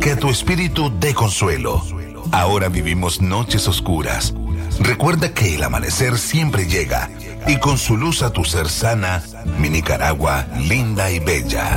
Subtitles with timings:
[0.00, 1.82] Que tu espíritu dé consuelo.
[2.32, 4.34] Ahora vivimos noches oscuras.
[4.80, 7.10] Recuerda que el amanecer siempre llega
[7.46, 9.22] y con su luz a tu ser sana,
[9.58, 11.68] mi Nicaragua linda y bella.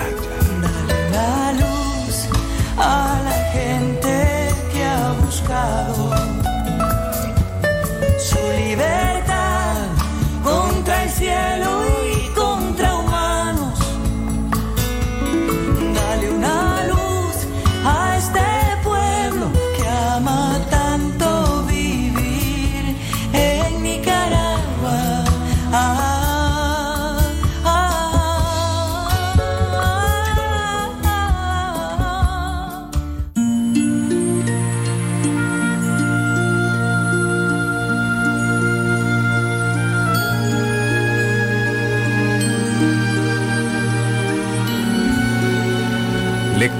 [1.11, 2.29] la luz
[2.77, 6.12] a la gente que ha buscado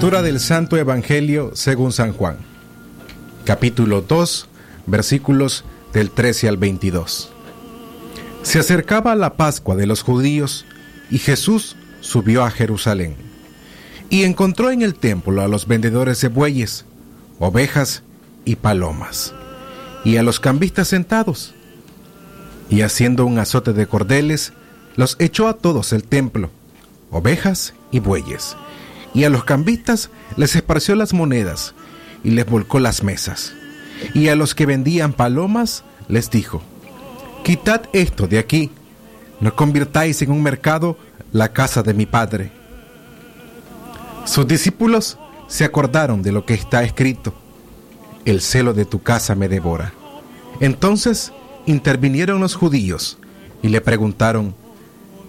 [0.03, 2.35] Lectura del Santo Evangelio según San Juan.
[3.45, 4.49] Capítulo 2,
[4.85, 7.31] versículos del 13 al 22.
[8.41, 10.65] Se acercaba la Pascua de los judíos
[11.09, 13.15] y Jesús subió a Jerusalén.
[14.09, 16.83] Y encontró en el templo a los vendedores de bueyes,
[17.39, 18.03] ovejas
[18.43, 19.33] y palomas,
[20.03, 21.55] y a los cambistas sentados.
[22.69, 24.51] Y haciendo un azote de cordeles,
[24.97, 26.49] los echó a todos el templo,
[27.09, 28.57] ovejas y bueyes
[29.13, 31.73] y a los cambistas les esparció las monedas
[32.23, 33.53] y les volcó las mesas.
[34.13, 36.61] Y a los que vendían palomas les dijo,
[37.43, 38.71] Quitad esto de aquí,
[39.39, 40.97] no convirtáis en un mercado
[41.31, 42.51] la casa de mi padre.
[44.25, 45.17] Sus discípulos
[45.47, 47.33] se acordaron de lo que está escrito,
[48.25, 49.93] el celo de tu casa me devora.
[50.61, 51.33] Entonces
[51.65, 53.17] intervinieron los judíos
[53.61, 54.55] y le preguntaron,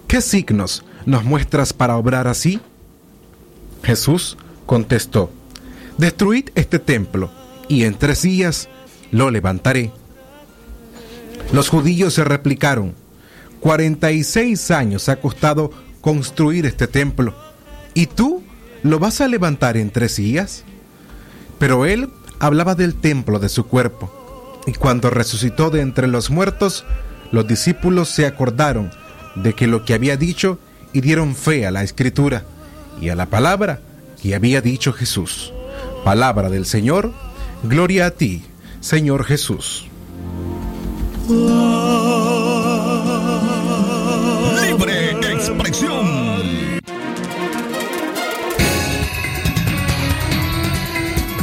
[0.07, 2.61] ¿qué signos nos muestras para obrar así?
[3.85, 5.31] Jesús contestó,
[5.97, 7.29] Destruid este templo,
[7.67, 8.67] y en tres días
[9.11, 9.91] lo levantaré.
[11.53, 12.93] Los judíos se replicaron,
[13.61, 15.71] 46 años ha costado
[16.01, 17.35] construir este templo,
[17.93, 18.43] ¿y tú
[18.83, 20.63] lo vas a levantar en tres días?
[21.59, 22.09] Pero él
[22.39, 26.85] hablaba del templo de su cuerpo, y cuando resucitó de entre los muertos,
[27.31, 28.91] los discípulos se acordaron
[29.35, 30.59] de que lo que había dicho
[30.91, 32.45] y dieron fe a la escritura
[33.01, 33.79] y a la palabra
[34.25, 35.53] que había dicho Jesús.
[36.03, 37.13] Palabra del Señor,
[37.61, 38.41] gloria a ti,
[38.79, 39.85] Señor Jesús.
[44.63, 46.25] Libre expresión.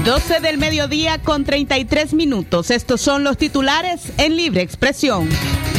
[0.04, 2.72] 12 del mediodía con 33 minutos.
[2.72, 5.28] Estos son los titulares en libre expresión.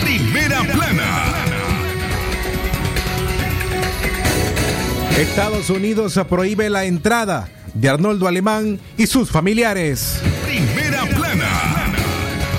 [0.06, 1.33] Primera plana.
[5.18, 10.20] Estados Unidos prohíbe la entrada de Arnoldo Alemán y sus familiares.
[10.44, 11.94] Primera plana.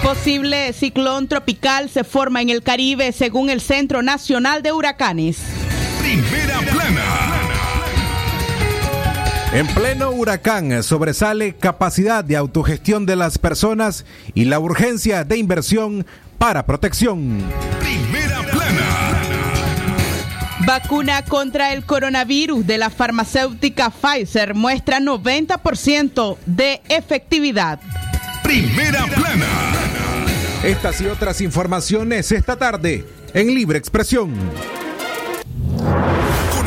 [0.04, 5.38] Posible ciclón tropical se forma en el Caribe según el Centro Nacional de Huracanes.
[6.00, 7.04] Primera plana.
[9.52, 16.06] En pleno huracán sobresale capacidad de autogestión de las personas y la urgencia de inversión
[16.38, 17.42] para protección.
[17.80, 18.23] Primera plana.
[20.66, 27.80] Vacuna contra el coronavirus de la farmacéutica Pfizer muestra 90% de efectividad.
[28.42, 29.46] Primera plana.
[30.62, 33.04] Estas y otras informaciones esta tarde
[33.34, 34.32] en Libre Expresión.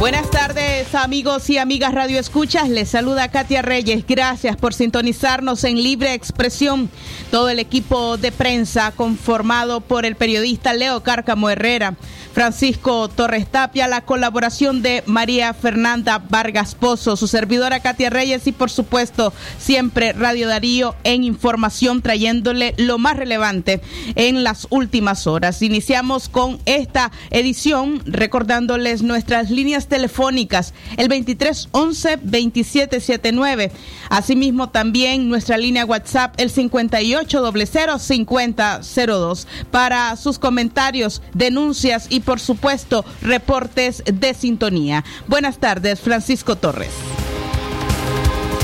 [0.00, 5.82] Buenas tardes amigos y amigas Radio Escuchas, les saluda Katia Reyes, gracias por sintonizarnos en
[5.82, 6.88] Libre Expresión,
[7.30, 11.96] todo el equipo de prensa conformado por el periodista Leo Cárcamo Herrera,
[12.32, 18.52] Francisco Torres Tapia, la colaboración de María Fernanda Vargas Pozo, su servidora Katia Reyes y
[18.52, 23.82] por supuesto siempre Radio Darío en información trayéndole lo más relevante
[24.14, 25.60] en las últimas horas.
[25.60, 33.70] Iniciamos con esta edición recordándoles nuestras líneas telefónicas, el 2311-2779.
[34.08, 44.02] Asimismo, también nuestra línea WhatsApp, el 5800-5002, para sus comentarios, denuncias y, por supuesto, reportes
[44.06, 45.04] de sintonía.
[45.26, 46.94] Buenas tardes, Francisco Torres.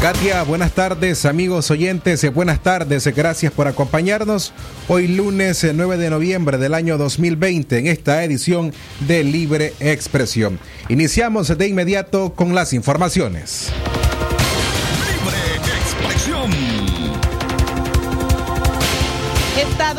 [0.01, 4.53] Katia, buenas tardes, amigos oyentes, eh, buenas tardes, eh, gracias por acompañarnos
[4.89, 8.73] hoy lunes eh, 9 de noviembre del año 2020 en esta edición
[9.09, 10.61] de Libre Expresión.
[10.91, 13.73] Iniciamos de inmediato con las informaciones.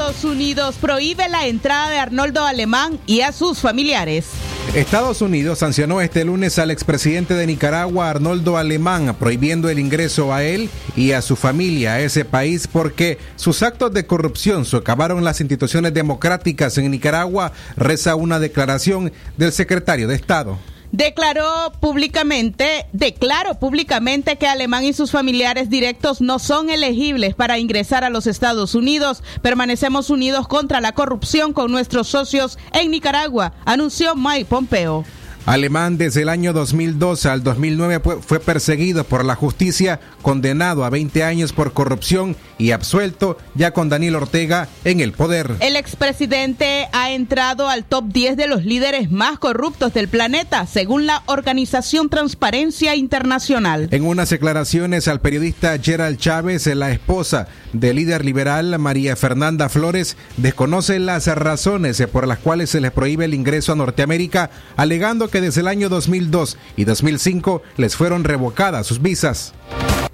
[0.07, 4.27] Estados Unidos prohíbe la entrada de Arnoldo Alemán y a sus familiares.
[4.73, 10.45] Estados Unidos sancionó este lunes al expresidente de Nicaragua, Arnoldo Alemán, prohibiendo el ingreso a
[10.45, 15.41] él y a su familia a ese país porque sus actos de corrupción socavaron las
[15.41, 20.57] instituciones democráticas en Nicaragua, reza una declaración del secretario de Estado.
[20.91, 28.03] Declaró públicamente, declaró públicamente que Alemán y sus familiares directos no son elegibles para ingresar
[28.03, 29.21] a los Estados Unidos.
[29.41, 35.03] Permanecemos unidos contra la corrupción con nuestros socios en Nicaragua, anunció Mike Pompeo.
[35.47, 40.89] Alemán desde el año 2002 al 2009 fue- fue perseguido por la justicia, condenado a
[40.89, 45.55] 20 años por corrupción y absuelto ya con Daniel Ortega en el poder.
[45.61, 51.05] El expresidente ha entrado al top 10 de los líderes más corruptos del planeta, según
[51.05, 53.87] la organización Transparencia Internacional.
[53.91, 60.17] En unas declaraciones al periodista Gerald Chávez, la esposa del líder liberal María Fernanda Flores
[60.35, 65.36] desconoce las razones por las cuales se les prohíbe el ingreso a Norteamérica, alegando que
[65.41, 69.53] desde el año 2002 y 2005 les fueron revocadas sus visas.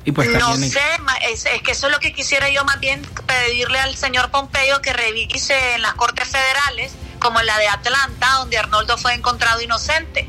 [0.06, 2.80] Y pues no sé, ma- es, es que eso es lo que quisiera yo más
[2.82, 7.70] bien pedirle al señor Pompeo que revise en las cortes federales, como en la de
[7.70, 10.28] Atlanta, donde Arnoldo fue encontrado inocente.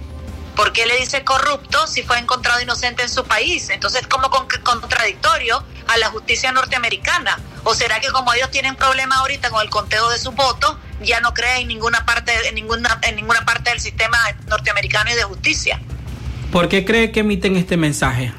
[0.55, 3.69] ¿Por qué le dice corrupto si fue encontrado inocente en su país?
[3.71, 7.41] Entonces es como con- contradictorio a la justicia norteamericana.
[7.65, 11.21] ¿O será que como ellos tienen problemas ahorita con el conteo de sus votos, ya
[11.21, 15.25] no creen en ninguna parte, en ninguna, en ninguna parte del sistema norteamericano y de
[15.25, 15.81] justicia?
[16.53, 18.33] ¿Por qué cree que emiten este mensaje?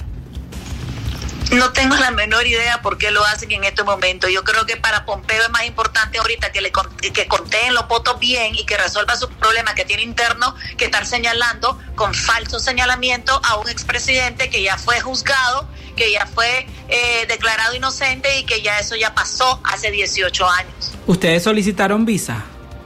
[1.52, 4.28] No tengo la menor idea por qué lo hacen en este momento.
[4.28, 8.20] Yo creo que para Pompeo es más importante ahorita que le que conteen los votos
[8.20, 13.40] bien y que resuelva su problema que tiene interno que estar señalando con falso señalamiento
[13.44, 18.62] a un expresidente que ya fue juzgado, que ya fue eh, declarado inocente y que
[18.62, 20.94] ya eso ya pasó hace 18 años.
[21.06, 22.44] ¿Ustedes solicitaron visa?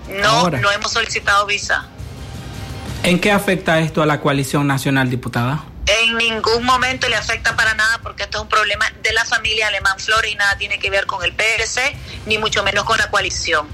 [0.10, 0.60] No, Ahora.
[0.60, 1.88] no hemos solicitado visa.
[3.04, 5.64] ¿En qué afecta esto a la coalición nacional, diputada?
[5.86, 9.68] En ningún momento le afecta para nada porque esto es un problema de la familia
[9.68, 11.96] Alemán Flores y nada tiene que ver con el PRC,
[12.26, 13.68] ni mucho menos con la coalición.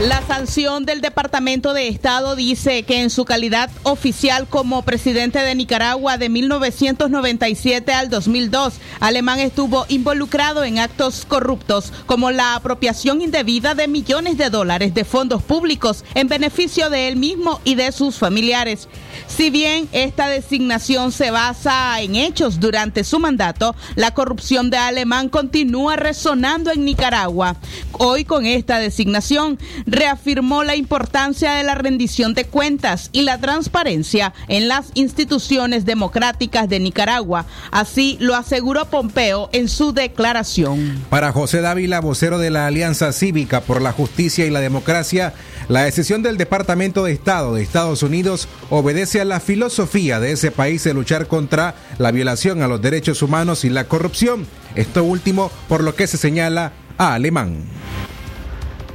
[0.00, 5.54] La sanción del Departamento de Estado dice que en su calidad oficial como presidente de
[5.54, 13.74] Nicaragua de 1997 al 2002, Alemán estuvo involucrado en actos corruptos como la apropiación indebida
[13.74, 18.16] de millones de dólares de fondos públicos en beneficio de él mismo y de sus
[18.18, 18.88] familiares.
[19.28, 25.30] Si bien esta designación se basa en hechos durante su mandato, la corrupción de Alemán
[25.30, 27.56] continúa resonando en Nicaragua.
[27.92, 34.34] Hoy con esta designación reafirmó la importancia de la rendición de cuentas y la transparencia
[34.48, 37.46] en las instituciones democráticas de Nicaragua.
[37.70, 41.04] Así lo aseguró Pompeo en su declaración.
[41.08, 45.34] Para José Dávila, vocero de la Alianza Cívica por la Justicia y la Democracia,
[45.68, 50.50] la decisión del Departamento de Estado de Estados Unidos obedece a la filosofía de ese
[50.50, 54.46] país de luchar contra la violación a los derechos humanos y la corrupción.
[54.74, 57.64] Esto último por lo que se señala a Alemán.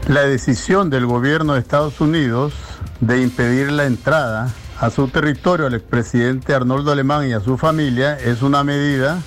[0.08, 2.54] La decisión del gobierno de Estados Unidos
[3.02, 8.18] de impedir la entrada a su territorio al expresidente Arnoldo Alemán y a su familia
[8.18, 9.20] es una medida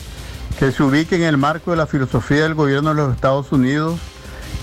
[0.58, 4.00] que se ubica en el marco de la filosofía del gobierno de los Estados Unidos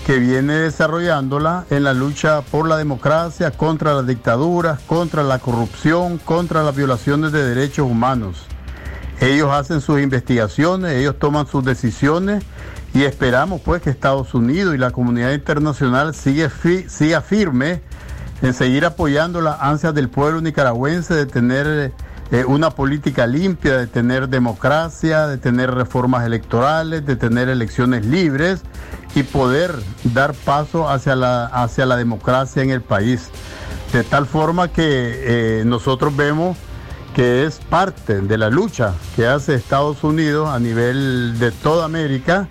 [0.06, 6.18] que viene desarrollándola en la lucha por la democracia, contra las dictaduras, contra la corrupción,
[6.18, 8.46] contra las violaciones de derechos humanos.
[9.20, 12.44] Ellos hacen sus investigaciones, ellos toman sus decisiones
[12.94, 17.80] y esperamos pues que Estados Unidos y la comunidad internacional siga, fi- siga firme
[18.42, 21.92] en seguir apoyando las ansias del pueblo nicaragüense de tener
[22.32, 28.62] eh, una política limpia, de tener democracia, de tener reformas electorales, de tener elecciones libres
[29.14, 33.28] y poder dar paso hacia la, hacia la democracia en el país.
[33.92, 36.56] De tal forma que eh, nosotros vemos
[37.14, 42.48] que es parte de la lucha que hace Estados Unidos a nivel de toda América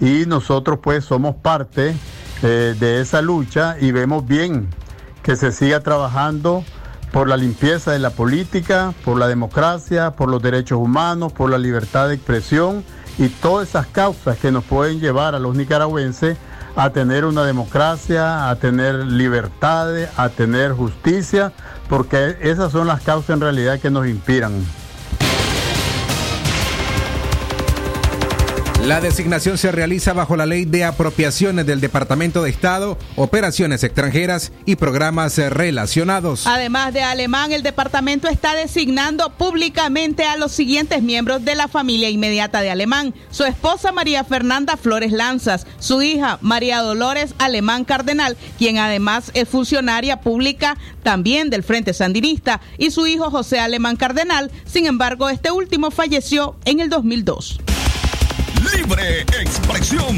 [0.00, 1.94] y nosotros pues somos parte
[2.42, 4.68] eh, de esa lucha y vemos bien
[5.22, 6.64] que se siga trabajando
[7.12, 11.58] por la limpieza de la política, por la democracia, por los derechos humanos, por la
[11.58, 12.84] libertad de expresión
[13.18, 16.38] y todas esas causas que nos pueden llevar a los nicaragüenses
[16.76, 21.52] a tener una democracia, a tener libertades, a tener justicia,
[21.88, 24.52] porque esas son las causas en realidad que nos inspiran.
[28.86, 34.52] La designación se realiza bajo la ley de apropiaciones del Departamento de Estado, operaciones extranjeras
[34.64, 36.46] y programas relacionados.
[36.46, 42.08] Además de Alemán, el departamento está designando públicamente a los siguientes miembros de la familia
[42.08, 43.14] inmediata de Alemán.
[43.30, 49.46] Su esposa María Fernanda Flores Lanzas, su hija María Dolores Alemán Cardenal, quien además es
[49.46, 54.50] funcionaria pública también del Frente Sandinista, y su hijo José Alemán Cardenal.
[54.64, 57.60] Sin embargo, este último falleció en el 2002.
[58.74, 60.16] Libre expresión.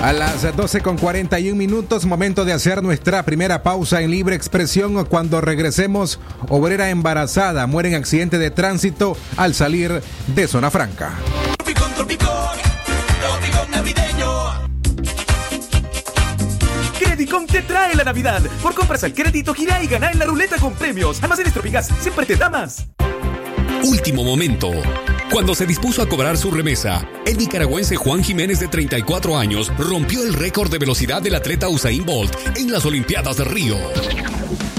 [0.00, 5.04] A las 12 con 41 minutos, momento de hacer nuestra primera pausa en libre expresión.
[5.04, 11.12] Cuando regresemos, obrera embarazada muere en accidente de tránsito al salir de zona franca.
[11.58, 12.56] Tropicón, tropicón,
[13.20, 14.70] tropicón navideño.
[16.98, 18.40] Credicom te trae la Navidad.
[18.62, 21.22] Por compras al crédito, gira y gana en la ruleta con premios.
[21.22, 22.86] Almacenes Tropicás siempre te da más.
[23.82, 24.70] Último momento.
[25.32, 30.22] Cuando se dispuso a cobrar su remesa, el nicaragüense Juan Jiménez de 34 años rompió
[30.22, 33.76] el récord de velocidad del atleta Usain Bolt en las Olimpiadas de Río.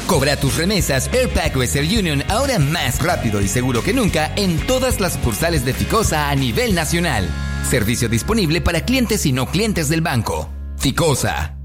[0.06, 5.00] Cobra tus remesas Airpack Western Union ahora más rápido y seguro que nunca en todas
[5.00, 7.28] las sucursales de Ficosa a nivel nacional.
[7.68, 10.48] Servicio disponible para clientes y no clientes del banco.
[10.78, 11.58] Ficosa.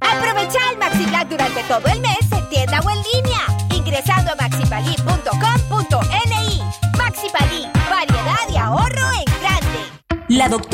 [0.00, 4.34] Aprovecha el Maxi Black durante todo el mes en tienda o en línea, ingresando a
[7.88, 10.26] variedad y ahorro en grande.
[10.28, 10.73] La doctora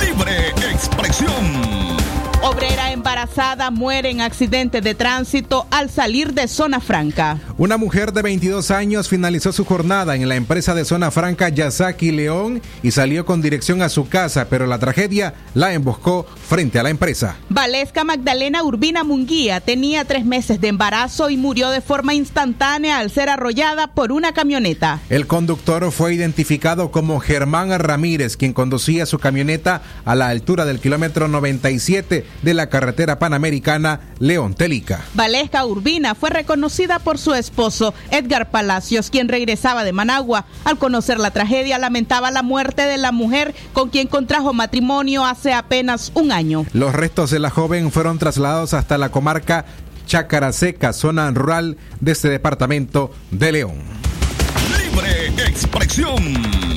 [0.00, 1.96] Libre expresión.
[2.40, 7.38] Obrera embarazada muere en accidente de tránsito al salir de zona franca.
[7.56, 12.10] Una mujer de 22 años finalizó su jornada en la empresa de zona franca Yasaki
[12.10, 16.82] León y salió con dirección a su casa, pero la tragedia la emboscó frente a
[16.82, 17.36] la empresa.
[17.48, 23.12] Valesca Magdalena Urbina Munguía tenía tres meses de embarazo y murió de forma instantánea al
[23.12, 24.98] ser arrollada por una camioneta.
[25.08, 30.80] El conductor fue identificado como Germán Ramírez, quien conducía su camioneta a la altura del
[30.80, 32.87] kilómetro 97 de la carretera
[33.18, 35.04] panamericana León Telica.
[35.14, 40.46] Valesca Urbina fue reconocida por su esposo Edgar Palacios, quien regresaba de Managua.
[40.64, 45.52] Al conocer la tragedia, lamentaba la muerte de la mujer con quien contrajo matrimonio hace
[45.52, 46.66] apenas un año.
[46.72, 49.64] Los restos de la joven fueron trasladados hasta la comarca
[50.06, 53.82] Chácara Seca, zona rural de este departamento de León.
[54.76, 56.67] Libre expresión.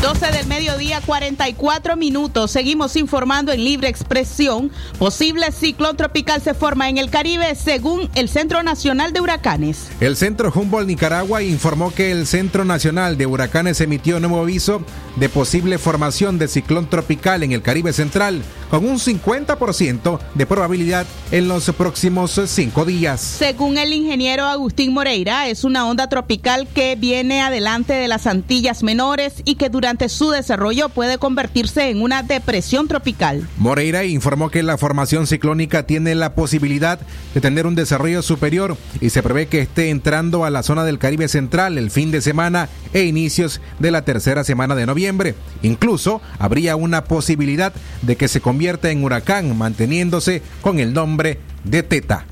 [0.00, 2.52] 12 del mediodía, 44 minutos.
[2.52, 4.70] Seguimos informando en libre expresión.
[4.96, 9.88] Posible ciclón tropical se forma en el Caribe según el Centro Nacional de Huracanes.
[9.98, 14.82] El Centro Humboldt Nicaragua informó que el Centro Nacional de Huracanes emitió nuevo aviso
[15.16, 21.06] de posible formación de ciclón tropical en el Caribe Central, con un 50% de probabilidad
[21.32, 23.20] en los próximos cinco días.
[23.20, 28.84] Según el ingeniero Agustín Moreira, es una onda tropical que viene adelante de las Antillas
[28.84, 33.48] Menores y que durante durante su desarrollo puede convertirse en una depresión tropical.
[33.56, 37.00] Moreira informó que la formación ciclónica tiene la posibilidad
[37.32, 40.98] de tener un desarrollo superior y se prevé que esté entrando a la zona del
[40.98, 45.34] Caribe Central el fin de semana e inicios de la tercera semana de noviembre.
[45.62, 51.82] Incluso habría una posibilidad de que se convierta en huracán, manteniéndose con el nombre de
[51.82, 52.26] Teta.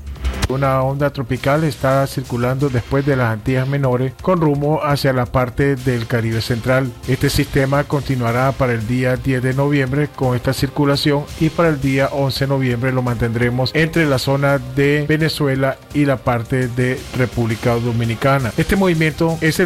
[0.49, 5.75] Una onda tropical está circulando después de las Antillas Menores con rumbo hacia la parte
[5.75, 6.89] del Caribe Central.
[7.07, 11.81] Este sistema continuará para el día 10 de noviembre con esta circulación y para el
[11.81, 16.99] día 11 de noviembre lo mantendremos entre la zona de Venezuela y la parte de
[17.17, 18.53] República Dominicana.
[18.57, 19.57] Este movimiento es,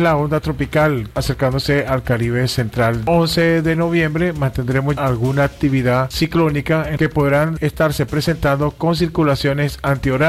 [0.00, 3.02] la onda tropical acercándose al Caribe Central.
[3.06, 9.78] 11 de noviembre mantendremos alguna actividad ciclónica en que podrán estarse presentando con circulaciones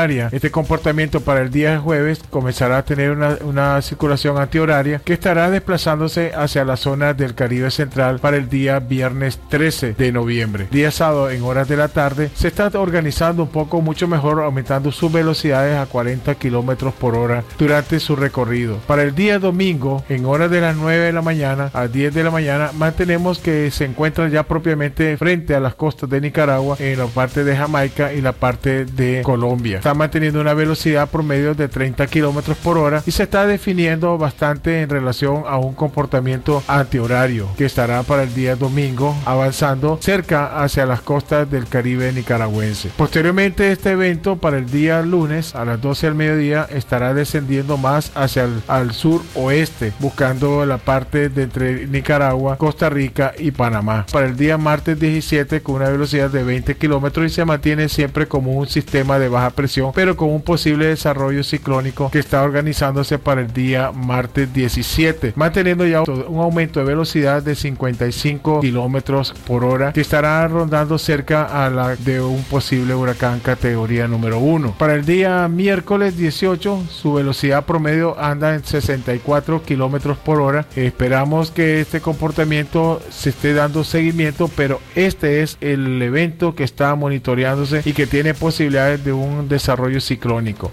[0.02, 5.52] Este comportamiento para el día jueves comenzará a tener una, una circulación antihoraria que estará
[5.52, 10.68] desplazándose hacia la zona del Caribe Central para el día viernes 13 de noviembre.
[10.72, 14.92] Día sábado en horas de la tarde se está organizando un poco mucho mejor aumentando
[14.92, 18.78] sus velocidades a 40 kilómetros por hora durante su recorrido.
[18.88, 22.24] Para el día domingo en horas de las 9 de la mañana a 10 de
[22.24, 26.98] la mañana mantenemos que se encuentra ya propiamente frente a las costas de Nicaragua en
[26.98, 29.80] la parte de Jamaica y la parte de Colombia.
[29.94, 34.90] Manteniendo una velocidad promedio de 30 kilómetros por hora y se está definiendo bastante en
[34.90, 41.02] relación a un comportamiento antihorario que estará para el día domingo avanzando cerca hacia las
[41.02, 42.90] costas del Caribe nicaragüense.
[42.98, 48.12] Posteriormente este evento para el día lunes a las 12 del mediodía estará descendiendo más
[48.16, 54.06] hacia el al sur oeste buscando la parte de entre Nicaragua, Costa Rica y Panamá.
[54.12, 58.28] Para el día martes 17 con una velocidad de 20 kilómetros y se mantiene siempre
[58.28, 63.18] como un sistema de baja presión pero con un posible desarrollo ciclónico que está organizándose
[63.18, 69.64] para el día martes 17 manteniendo ya un aumento de velocidad de 55 kilómetros por
[69.64, 74.94] hora que estará rondando cerca a la de un posible huracán categoría número 1 para
[74.94, 80.66] el día miércoles 18 su velocidad promedio anda en 64 kilómetros por hora.
[80.76, 86.94] Esperamos que este comportamiento se esté dando seguimiento pero este es el evento que está
[86.96, 90.72] monitoreándose y que tiene posibilidades de un desarrollo ciclónico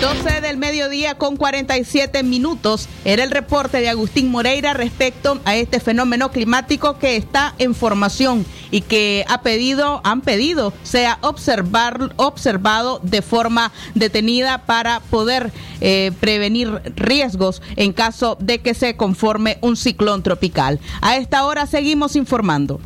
[0.00, 5.78] 12 del mediodía con 47 minutos era el reporte de Agustín Moreira respecto a este
[5.78, 13.00] fenómeno climático que está en formación y que ha pedido, han pedido sea observar, observado
[13.02, 19.76] de forma detenida para poder eh, prevenir riesgos en caso de que se conforme un
[19.76, 20.80] ciclón tropical.
[21.02, 22.80] A esta hora seguimos informando.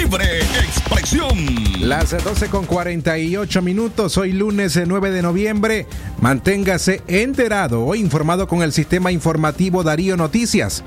[0.00, 1.36] Libre expresión.
[1.80, 5.86] Las 12 con 48 minutos, hoy lunes eh, 9 de noviembre.
[6.20, 10.82] Manténgase enterado o informado con el sistema informativo Darío Noticias.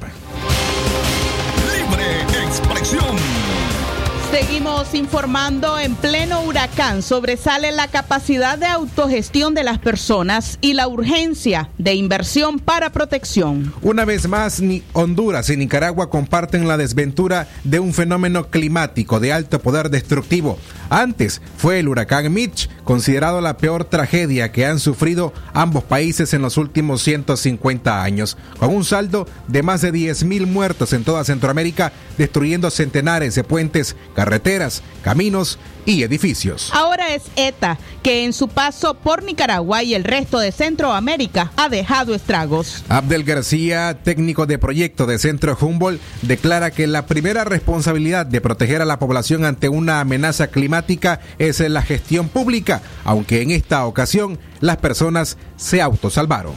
[4.34, 7.04] Seguimos informando en pleno huracán.
[7.04, 13.72] Sobresale la capacidad de autogestión de las personas y la urgencia de inversión para protección.
[13.84, 14.60] Una vez más,
[14.94, 20.58] Honduras y Nicaragua comparten la desventura de un fenómeno climático de alto poder destructivo.
[20.90, 26.42] Antes fue el huracán Mitch, considerado la peor tragedia que han sufrido ambos países en
[26.42, 31.94] los últimos 150 años, con un saldo de más de 10.000 muertos en toda Centroamérica,
[32.18, 36.70] destruyendo centenares de puentes, carreteras, caminos y edificios.
[36.74, 41.68] Ahora es ETA, que en su paso por Nicaragua y el resto de Centroamérica ha
[41.68, 42.86] dejado estragos.
[42.88, 48.82] Abdel García, técnico de proyecto de Centro Humboldt, declara que la primera responsabilidad de proteger
[48.82, 54.40] a la población ante una amenaza climática es la gestión pública, aunque en esta ocasión
[54.62, 56.54] las personas se autosalvaron.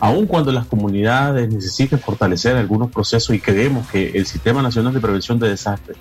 [0.00, 5.00] Aun cuando las comunidades necesiten fortalecer algunos procesos y creemos que el Sistema Nacional de
[5.00, 5.98] Prevención de Desastres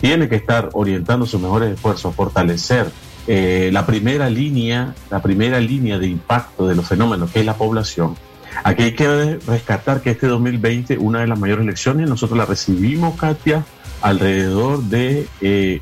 [0.00, 2.90] tiene que estar orientando sus mejores esfuerzos a fortalecer
[3.26, 7.54] eh, la primera línea, la primera línea de impacto de los fenómenos, que es la
[7.54, 8.16] población.
[8.62, 13.16] Aquí hay que rescatar que este 2020, una de las mayores elecciones, nosotros la recibimos,
[13.16, 13.64] Katia,
[14.02, 15.80] alrededor de eh,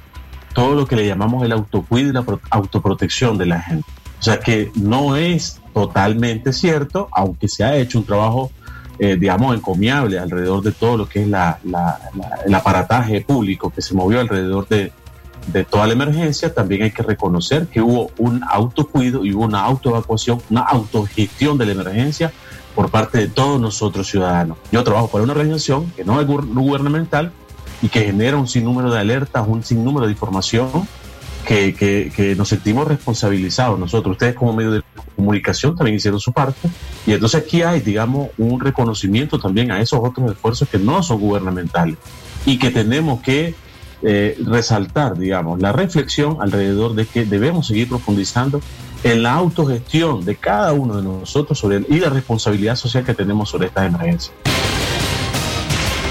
[0.55, 3.85] todo lo que le llamamos el autocuido y la pro- autoprotección de la gente.
[4.21, 8.53] O sea que no es totalmente cierto, aunque se ha hecho un trabajo,
[8.99, 13.71] eh, digamos, encomiable alrededor de todo lo que es la, la- la- el aparataje público
[13.71, 14.93] que se movió alrededor de,
[15.49, 19.63] de toda la emergencia, también hay que reconocer que hubo un autocuido y hubo una
[19.65, 22.33] autoevacuación, una autogestión de la emergencia
[22.75, 24.57] por parte de todos nosotros ciudadanos.
[24.71, 27.33] Yo trabajo para una organización que no es gu- gubernamental
[27.83, 30.71] y que genera un sinnúmero de alertas, un sinnúmero de información
[31.45, 34.13] que, nos sentimos responsabilizados nosotros.
[34.13, 34.83] Ustedes como medio de
[35.17, 36.69] comunicación también hicieron su parte
[37.07, 41.21] y entonces aquí hay, digamos, un reconocimiento también a esos otros esfuerzos que no son
[41.21, 41.97] gubernamentales
[42.47, 43.55] y que tenemos que
[44.05, 48.61] eh, resaltar, digamos, la reflexión alrededor de que debemos seguir profundizando
[49.05, 53.15] en la autogestión de cada uno de nosotros sobre el- y la responsabilidad social que
[53.15, 54.33] tenemos sobre estas emergencias.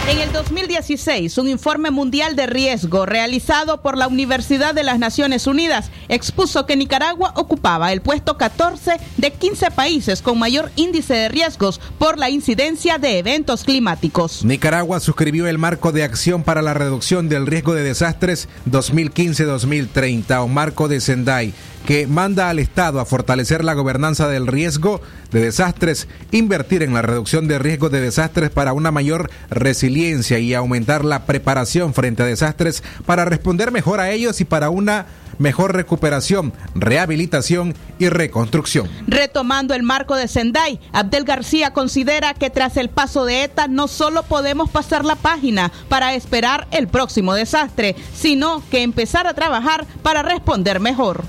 [0.07, 5.45] En el 2016, un informe mundial de riesgo realizado por la Universidad de las Naciones
[5.45, 11.29] Unidas expuso que Nicaragua ocupaba el puesto 14 de 15 países con mayor índice de
[11.29, 14.43] riesgos por la incidencia de eventos climáticos.
[14.43, 20.47] Nicaragua suscribió el marco de acción para la reducción del riesgo de desastres 2015-2030 o
[20.47, 21.53] marco de Sendai
[21.85, 27.01] que manda al Estado a fortalecer la gobernanza del riesgo de desastres, invertir en la
[27.01, 32.25] reducción de riesgo de desastres para una mayor resiliencia y aumentar la preparación frente a
[32.25, 35.05] desastres para responder mejor a ellos y para una
[35.37, 38.87] mejor recuperación, rehabilitación y reconstrucción.
[39.07, 43.87] Retomando el marco de Sendai, Abdel García considera que tras el paso de ETA no
[43.87, 49.85] solo podemos pasar la página para esperar el próximo desastre, sino que empezar a trabajar
[50.03, 51.23] para responder mejor.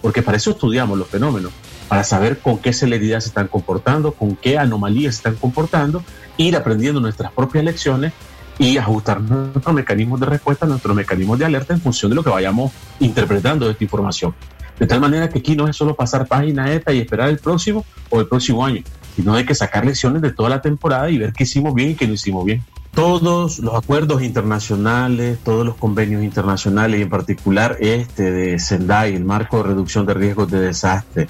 [0.00, 1.52] Porque para eso estudiamos los fenómenos,
[1.88, 6.02] para saber con qué celeridad se están comportando, con qué anomalías se están comportando,
[6.36, 8.12] ir aprendiendo nuestras propias lecciones
[8.58, 12.30] y ajustar nuestros mecanismos de respuesta, nuestros mecanismos de alerta en función de lo que
[12.30, 14.34] vayamos interpretando de esta información.
[14.78, 17.84] De tal manera que aquí no es solo pasar página ETA y esperar el próximo
[18.10, 18.82] o el próximo año,
[19.16, 21.94] sino hay que sacar lecciones de toda la temporada y ver qué hicimos bien y
[21.94, 22.62] qué no hicimos bien.
[22.98, 29.24] Todos los acuerdos internacionales, todos los convenios internacionales y en particular este de Sendai, el
[29.24, 31.28] marco de reducción de riesgos de desastre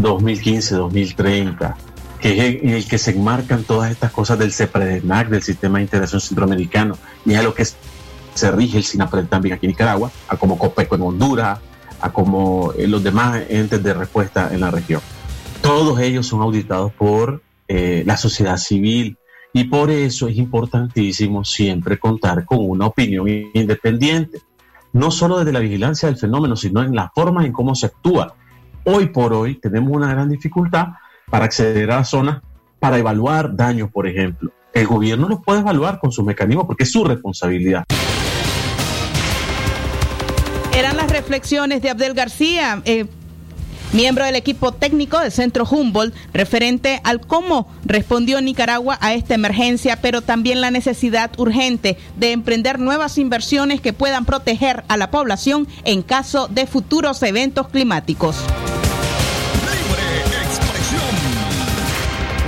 [0.00, 1.74] 2015-2030,
[2.20, 5.84] que es en el que se enmarcan todas estas cosas del CEPREDENAC, del Sistema de
[5.86, 7.66] Integración Centroamericano, y es a lo que
[8.34, 11.58] se rige el SINAPRED también aquí en Nicaragua, a como COPECO en Honduras,
[12.00, 15.00] a como eh, los demás entes de respuesta en la región.
[15.62, 19.18] Todos ellos son auditados por eh, la sociedad civil
[19.52, 24.40] y por eso es importantísimo siempre contar con una opinión independiente,
[24.92, 28.34] no solo desde la vigilancia del fenómeno, sino en la forma en cómo se actúa.
[28.84, 30.88] Hoy por hoy tenemos una gran dificultad
[31.30, 32.42] para acceder a las zonas
[32.78, 34.52] para evaluar daños, por ejemplo.
[34.72, 37.84] El gobierno los puede evaluar con sus mecanismos porque es su responsabilidad.
[40.76, 43.06] Eran las reflexiones de Abdel García, eh,
[43.92, 49.96] miembro del equipo técnico del Centro Humboldt, referente al cómo respondió Nicaragua a esta emergencia,
[50.00, 55.66] pero también la necesidad urgente de emprender nuevas inversiones que puedan proteger a la población
[55.84, 58.36] en caso de futuros eventos climáticos.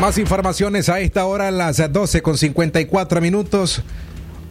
[0.01, 3.83] Más informaciones a esta hora, a las 12 con 54 minutos.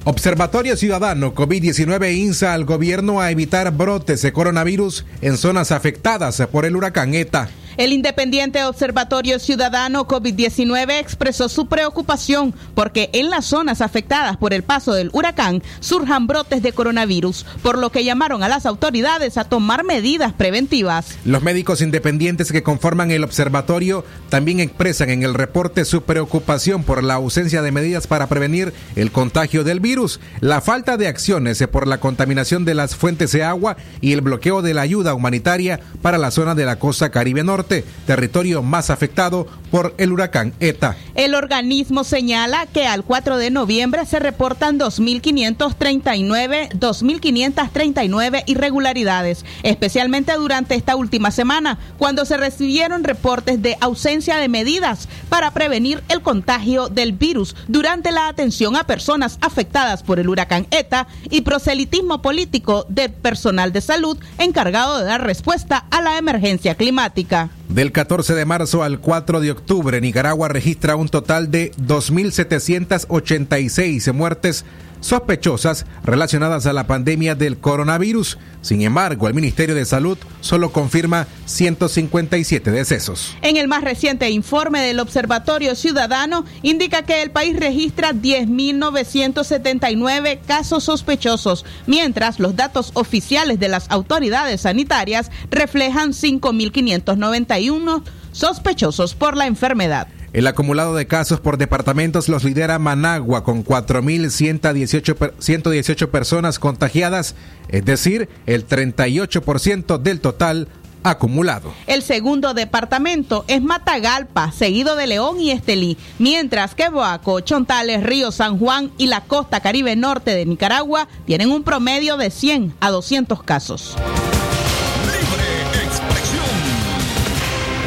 [0.06, 6.66] Observatorio Ciudadano COVID-19 insta al gobierno a evitar brotes de coronavirus en zonas afectadas por
[6.66, 7.50] el huracán ETA.
[7.78, 14.64] El Independiente Observatorio Ciudadano COVID-19 expresó su preocupación porque en las zonas afectadas por el
[14.64, 19.44] paso del huracán surjan brotes de coronavirus, por lo que llamaron a las autoridades a
[19.44, 21.18] tomar medidas preventivas.
[21.26, 27.04] Los médicos independientes que conforman el observatorio también expresan en el reporte su preocupación por
[27.04, 31.88] la ausencia de medidas para prevenir el contagio del virus, la falta de acciones por
[31.88, 36.18] la contaminación de las fuentes de agua y el bloqueo de la ayuda humanitaria para
[36.18, 40.96] la zona de la costa caribe norte, territorio más afectado por el huracán ETA.
[41.16, 50.76] El organismo señala que al 4 de noviembre se reportan 2.539 2.539 irregularidades, especialmente durante
[50.76, 56.90] esta última semana, cuando se recibieron reportes de ausencia de medidas para prevenir el contagio
[56.90, 62.86] del virus durante la atención a personas afectadas por el huracán ETA y proselitismo político
[62.90, 67.49] de personal de salud encargado de dar respuesta a la emergencia climática.
[67.70, 74.66] Del 14 de marzo al 4 de octubre, Nicaragua registra un total de 2.786 muertes
[75.02, 78.38] sospechosas relacionadas a la pandemia del coronavirus.
[78.62, 83.36] Sin embargo, el Ministerio de Salud solo confirma 157 decesos.
[83.42, 90.84] En el más reciente informe del Observatorio Ciudadano indica que el país registra 10.979 casos
[90.84, 100.08] sospechosos, mientras los datos oficiales de las autoridades sanitarias reflejan 5.591 sospechosos por la enfermedad.
[100.32, 107.36] El acumulado de casos por departamentos los lidera Managua con 4.118 per- 118 personas contagiadas,
[107.70, 110.68] es decir, el 38% del total
[111.02, 111.74] acumulado.
[111.88, 118.32] El segundo departamento es Matagalpa, seguido de León y Estelí, mientras que Boaco, Chontales, Río
[118.32, 122.92] San Juan y la costa caribe norte de Nicaragua tienen un promedio de 100 a
[122.92, 123.96] 200 casos.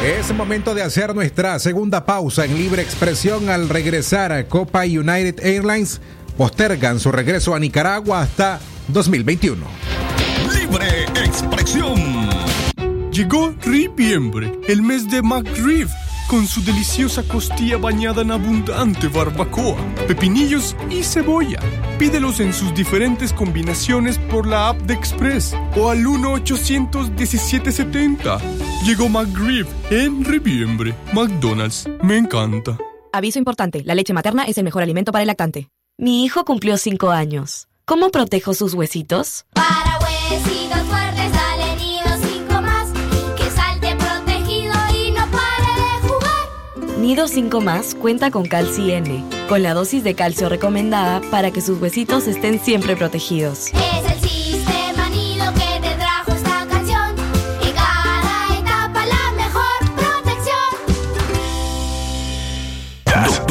[0.03, 5.39] Es momento de hacer nuestra segunda pausa en libre expresión al regresar a Copa United
[5.41, 6.01] Airlines.
[6.37, 9.65] Postergan su regreso a Nicaragua hasta 2021.
[10.59, 12.29] Libre expresión.
[13.13, 15.87] Llegó Ripiembre, el mes de McRib,
[16.33, 21.59] con su deliciosa costilla bañada en abundante barbacoa, pepinillos y cebolla.
[21.99, 28.39] Pídelos en sus diferentes combinaciones por la app de Express o al 1-800-1770.
[28.83, 30.95] Llegó McRib en Ripiembre.
[31.13, 32.79] McDonald's, me encanta.
[33.11, 35.69] Aviso importante, la leche materna es el mejor alimento para el lactante.
[35.99, 37.67] Mi hijo cumplió 5 años.
[37.85, 39.45] ¿Cómo protejo sus huesitos?
[39.53, 41.72] Para huesitos fuertes, dale
[47.03, 51.59] Nido 5 más cuenta con Calci N, con la dosis de calcio recomendada para que
[51.59, 53.73] sus huesitos estén siempre protegidos.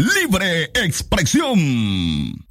[0.00, 2.46] Libre expresión.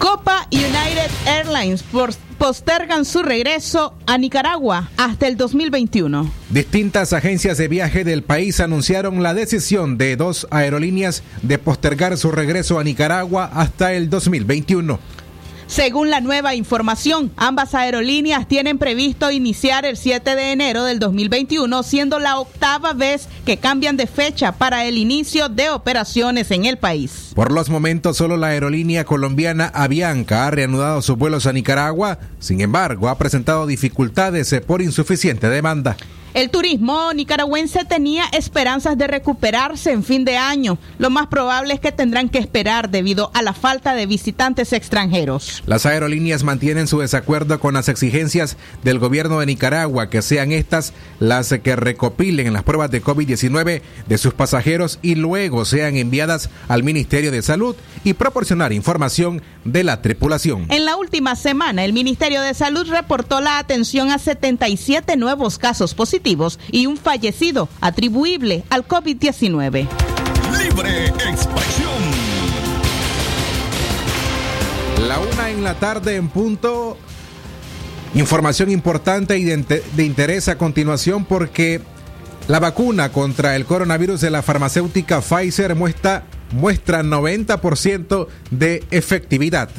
[0.00, 1.84] Copa United Airlines
[2.38, 6.32] postergan su regreso a Nicaragua hasta el 2021.
[6.48, 12.32] Distintas agencias de viaje del país anunciaron la decisión de dos aerolíneas de postergar su
[12.32, 14.98] regreso a Nicaragua hasta el 2021.
[15.70, 21.84] Según la nueva información, ambas aerolíneas tienen previsto iniciar el 7 de enero del 2021,
[21.84, 26.76] siendo la octava vez que cambian de fecha para el inicio de operaciones en el
[26.76, 27.30] país.
[27.36, 32.60] Por los momentos, solo la aerolínea colombiana Avianca ha reanudado sus vuelos a Nicaragua, sin
[32.60, 35.96] embargo, ha presentado dificultades eh, por insuficiente demanda.
[36.32, 40.78] El turismo nicaragüense tenía esperanzas de recuperarse en fin de año.
[40.96, 45.64] Lo más probable es que tendrán que esperar debido a la falta de visitantes extranjeros.
[45.66, 50.92] Las aerolíneas mantienen su desacuerdo con las exigencias del gobierno de Nicaragua, que sean estas
[51.18, 56.84] las que recopilen las pruebas de COVID-19 de sus pasajeros y luego sean enviadas al
[56.84, 60.66] Ministerio de Salud y proporcionar información de la tripulación.
[60.70, 65.92] En la última semana, el Ministerio de Salud reportó la atención a 77 nuevos casos
[65.92, 66.19] positivos
[66.70, 69.88] y un fallecido atribuible al COVID-19.
[70.58, 71.90] Libre expresión.
[75.08, 76.96] La una en la tarde en punto.
[78.14, 81.80] Información importante y de, interés a continuación porque
[82.48, 89.70] la vacuna contra el coronavirus de la farmacéutica Pfizer muestra, muestra 90% de efectividad.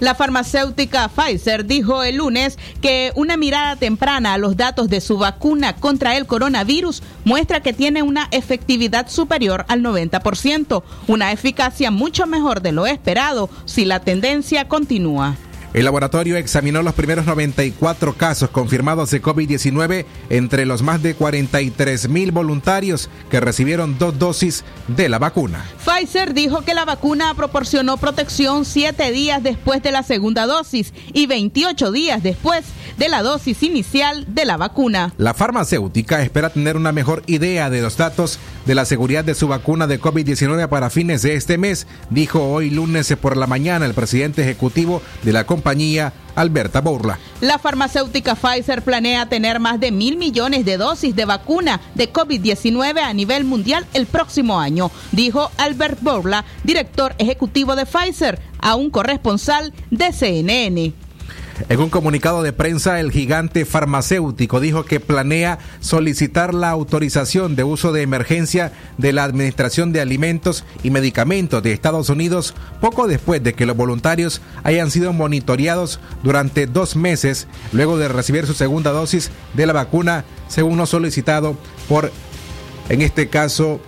[0.00, 5.18] La farmacéutica Pfizer dijo el lunes que una mirada temprana a los datos de su
[5.18, 12.26] vacuna contra el coronavirus muestra que tiene una efectividad superior al 90%, una eficacia mucho
[12.26, 15.36] mejor de lo esperado si la tendencia continúa.
[15.74, 22.08] El laboratorio examinó los primeros 94 casos confirmados de COVID-19 entre los más de 43
[22.08, 25.64] mil voluntarios que recibieron dos dosis de la vacuna.
[25.84, 31.26] Pfizer dijo que la vacuna proporcionó protección siete días después de la segunda dosis y
[31.26, 32.64] 28 días después
[32.96, 35.12] de la dosis inicial de la vacuna.
[35.18, 39.48] La farmacéutica espera tener una mejor idea de los datos de la seguridad de su
[39.48, 43.94] vacuna de COVID-19 para fines de este mes, dijo hoy lunes por la mañana el
[43.94, 47.18] presidente ejecutivo de la compañía, Alberta Bourla.
[47.40, 52.98] La farmacéutica Pfizer planea tener más de mil millones de dosis de vacuna de COVID-19
[52.98, 58.90] a nivel mundial el próximo año, dijo Albert Bourla, director ejecutivo de Pfizer, a un
[58.90, 60.92] corresponsal de CNN.
[61.68, 67.64] En un comunicado de prensa, el gigante farmacéutico dijo que planea solicitar la autorización de
[67.64, 73.42] uso de emergencia de la Administración de Alimentos y Medicamentos de Estados Unidos poco después
[73.42, 78.92] de que los voluntarios hayan sido monitoreados durante dos meses luego de recibir su segunda
[78.92, 81.56] dosis de la vacuna, según lo solicitado
[81.88, 82.12] por,
[82.88, 83.80] en este caso,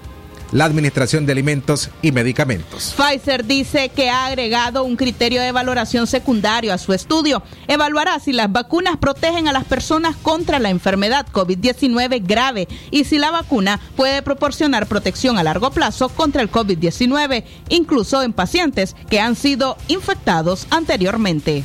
[0.53, 2.95] la Administración de Alimentos y Medicamentos.
[2.97, 7.43] Pfizer dice que ha agregado un criterio de valoración secundario a su estudio.
[7.69, 13.19] Evaluará si las vacunas protegen a las personas contra la enfermedad COVID-19 grave y si
[13.19, 19.21] la vacuna puede proporcionar protección a largo plazo contra el COVID-19, incluso en pacientes que
[19.21, 21.65] han sido infectados anteriormente.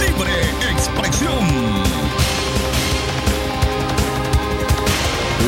[0.00, 0.32] Libre
[0.72, 1.63] expresión.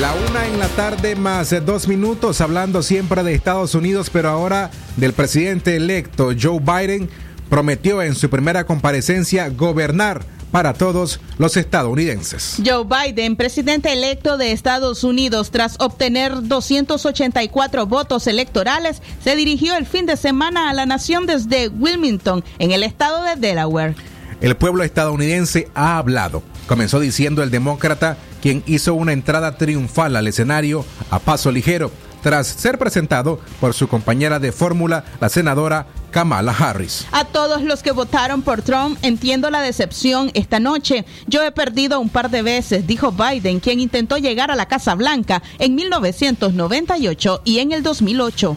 [0.00, 4.70] La una en la tarde más dos minutos hablando siempre de Estados Unidos, pero ahora
[4.98, 7.08] del presidente electo Joe Biden
[7.48, 12.60] prometió en su primera comparecencia gobernar para todos los estadounidenses.
[12.62, 19.86] Joe Biden, presidente electo de Estados Unidos, tras obtener 284 votos electorales, se dirigió el
[19.86, 23.94] fin de semana a la nación desde Wilmington, en el estado de Delaware.
[24.40, 26.42] El pueblo estadounidense ha hablado.
[26.66, 31.90] Comenzó diciendo el demócrata, quien hizo una entrada triunfal al escenario a paso ligero,
[32.22, 37.06] tras ser presentado por su compañera de fórmula, la senadora Kamala Harris.
[37.12, 41.04] A todos los que votaron por Trump, entiendo la decepción esta noche.
[41.26, 44.94] Yo he perdido un par de veces, dijo Biden, quien intentó llegar a la Casa
[44.94, 48.56] Blanca en 1998 y en el 2008.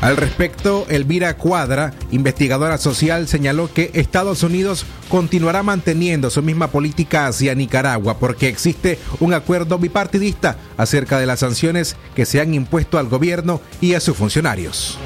[0.00, 7.26] Al respecto, Elvira Cuadra, investigadora social, señaló que Estados Unidos continuará manteniendo su misma política
[7.26, 12.98] hacia Nicaragua porque existe un acuerdo bipartidista acerca de las sanciones que se han impuesto
[12.98, 14.98] al gobierno y a sus funcionarios.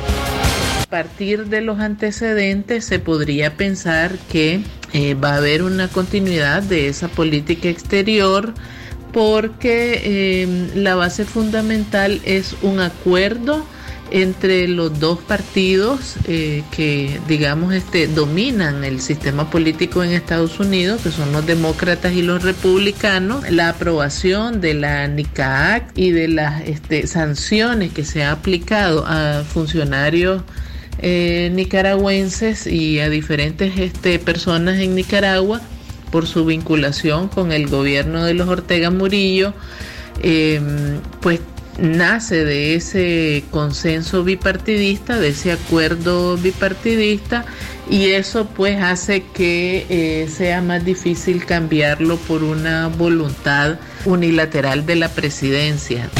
[0.84, 4.60] A partir de los antecedentes se podría pensar que
[4.92, 8.54] eh, va a haber una continuidad de esa política exterior
[9.12, 13.66] porque eh, la base fundamental es un acuerdo
[14.14, 21.00] entre los dos partidos eh, que digamos este dominan el sistema político en Estados Unidos
[21.02, 26.62] que son los demócratas y los republicanos la aprobación de la NICAC y de las
[26.62, 30.44] este, sanciones que se ha aplicado a funcionarios
[31.02, 35.60] eh, nicaragüenses y a diferentes este, personas en Nicaragua
[36.12, 39.54] por su vinculación con el gobierno de los Ortega Murillo
[40.22, 40.60] eh,
[41.20, 41.40] pues
[41.78, 47.44] nace de ese consenso bipartidista, de ese acuerdo bipartidista,
[47.90, 54.96] y eso pues hace que eh, sea más difícil cambiarlo por una voluntad unilateral de
[54.96, 56.10] la presidencia.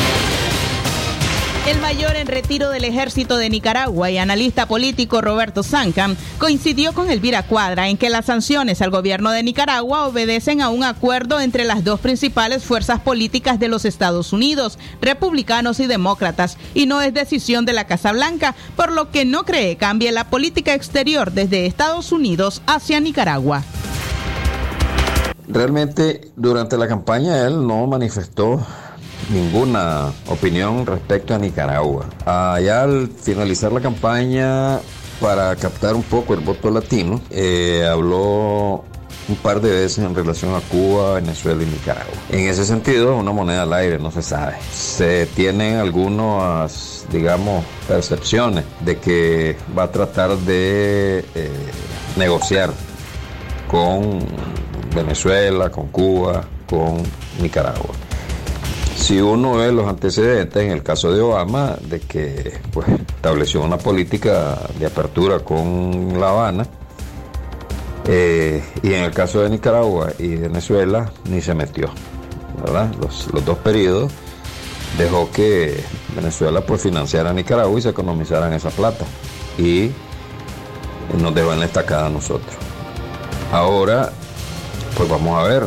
[1.67, 7.09] El mayor en retiro del ejército de Nicaragua y analista político Roberto Zancam coincidió con
[7.11, 11.65] Elvira Cuadra en que las sanciones al gobierno de Nicaragua obedecen a un acuerdo entre
[11.65, 17.15] las dos principales fuerzas políticas de los Estados Unidos, republicanos y demócratas, y no es
[17.15, 21.65] decisión de la Casa Blanca, por lo que no cree cambie la política exterior desde
[21.65, 23.63] Estados Unidos hacia Nicaragua.
[25.49, 28.61] Realmente durante la campaña él no manifestó
[29.31, 32.07] ninguna opinión respecto a Nicaragua.
[32.25, 34.81] Allá al finalizar la campaña,
[35.21, 38.85] para captar un poco el voto latino, eh, habló
[39.29, 42.13] un par de veces en relación a Cuba, Venezuela y Nicaragua.
[42.31, 44.57] En ese sentido, una moneda al aire, no se sabe.
[44.73, 51.51] Se tienen algunas, digamos, percepciones de que va a tratar de eh,
[52.17, 52.71] negociar
[53.69, 54.19] con
[54.95, 57.03] Venezuela, con Cuba, con
[57.41, 57.95] Nicaragua.
[58.97, 63.77] Si uno ve los antecedentes, en el caso de Obama, de que pues, estableció una
[63.77, 66.67] política de apertura con La Habana,
[68.07, 71.91] eh, y en el caso de Nicaragua y Venezuela, ni se metió.
[72.63, 72.95] ¿verdad?
[73.01, 74.13] Los, dos periodos
[74.99, 75.83] dejó que
[76.15, 79.05] Venezuela pues, financiara a Nicaragua y se economizaran esa plata.
[79.59, 79.91] Y
[81.21, 82.55] nos dejó en la estacada a nosotros.
[83.53, 84.11] Ahora,
[84.97, 85.65] pues vamos a ver.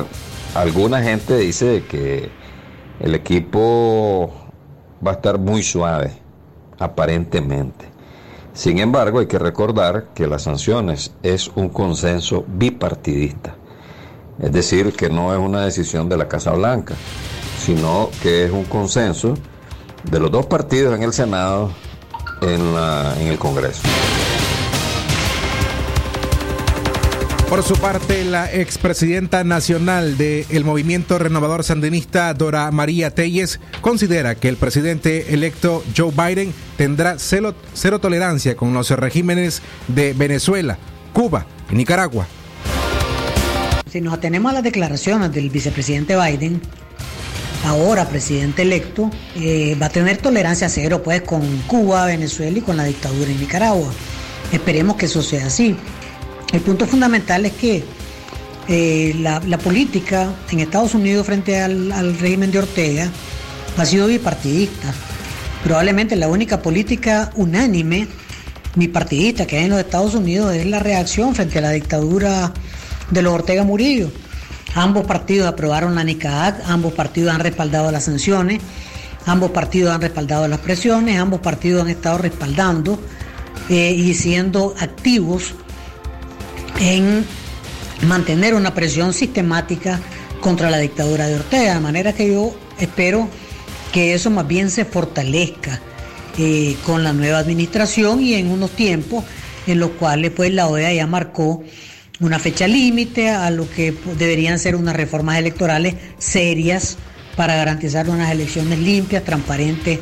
[0.55, 2.29] Alguna gente dice que
[2.99, 4.31] el equipo
[5.05, 6.11] va a estar muy suave,
[6.79, 7.85] aparentemente.
[8.53, 13.55] Sin embargo, hay que recordar que las sanciones es un consenso bipartidista.
[14.39, 16.95] Es decir, que no es una decisión de la Casa Blanca,
[17.59, 19.35] sino que es un consenso
[20.09, 21.71] de los dos partidos en el Senado,
[22.41, 23.81] en, la- en el Congreso.
[27.49, 34.49] Por su parte, la expresidenta nacional del Movimiento Renovador Sandinista, Dora María Telles, considera que
[34.49, 37.55] el presidente electo Joe Biden tendrá cero
[38.01, 40.77] tolerancia con los regímenes de Venezuela,
[41.13, 42.27] Cuba y Nicaragua.
[43.89, 46.61] Si nos atenemos a las declaraciones del vicepresidente Biden,
[47.65, 52.75] ahora presidente electo, eh, va a tener tolerancia cero pues con Cuba, Venezuela y con
[52.75, 53.89] la dictadura en Nicaragua.
[54.51, 55.77] Esperemos que eso sea así.
[56.53, 57.83] El punto fundamental es que
[58.69, 63.09] eh, la, política en Estados Unidos frente al, al régimen de Ortega
[63.77, 64.93] ha sido bipartidista.
[65.63, 68.07] Probablemente la única política unánime
[68.75, 72.53] bipartidista que hay en los Estados Unidos es la reacción frente a la dictadura
[73.09, 74.09] de los Ortega Murillo.
[74.75, 78.61] Ambos partidos aprobaron la NICAAC, ambos partidos han respaldado las sanciones,
[79.25, 82.99] ambos partidos han respaldado las presiones, ambos partidos han estado respaldando
[83.69, 85.53] eh, y siendo activos
[86.79, 87.25] en
[88.03, 89.99] mantener una presión sistemática
[90.41, 93.27] contra la dictadura de Ortega, de manera que yo espero
[93.91, 95.81] que eso más bien se fortalezca
[96.37, 99.23] eh, con la nueva administración y en unos tiempos
[99.65, 101.63] en los cuales pues la OEA ya marcó
[102.19, 106.97] una fecha límite a lo que deberían ser unas reformas electorales serias
[107.35, 109.99] para garantizar unas elecciones limpias, transparentes.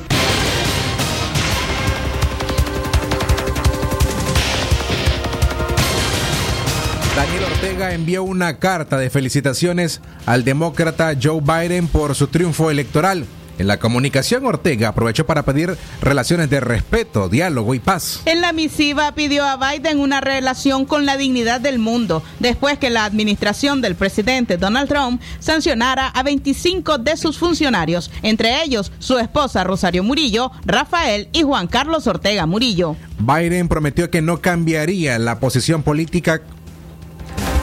[7.75, 13.25] Ortega envió una carta de felicitaciones al demócrata Joe Biden por su triunfo electoral.
[13.57, 18.21] En la comunicación, Ortega aprovechó para pedir relaciones de respeto, diálogo y paz.
[18.25, 22.89] En la misiva pidió a Biden una relación con la dignidad del mundo, después que
[22.89, 29.17] la administración del presidente Donald Trump sancionara a 25 de sus funcionarios, entre ellos su
[29.17, 32.95] esposa Rosario Murillo, Rafael y Juan Carlos Ortega Murillo.
[33.19, 36.41] Biden prometió que no cambiaría la posición política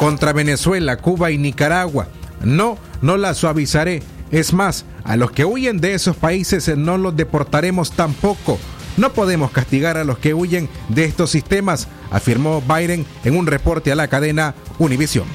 [0.03, 2.09] contra Venezuela, Cuba y Nicaragua.
[2.43, 4.03] No, no la suavizaré.
[4.33, 8.59] Es más, a los que huyen de esos países no los deportaremos tampoco.
[8.97, 13.93] No podemos castigar a los que huyen de estos sistemas, afirmó Biden en un reporte
[13.93, 15.29] a la cadena Univision.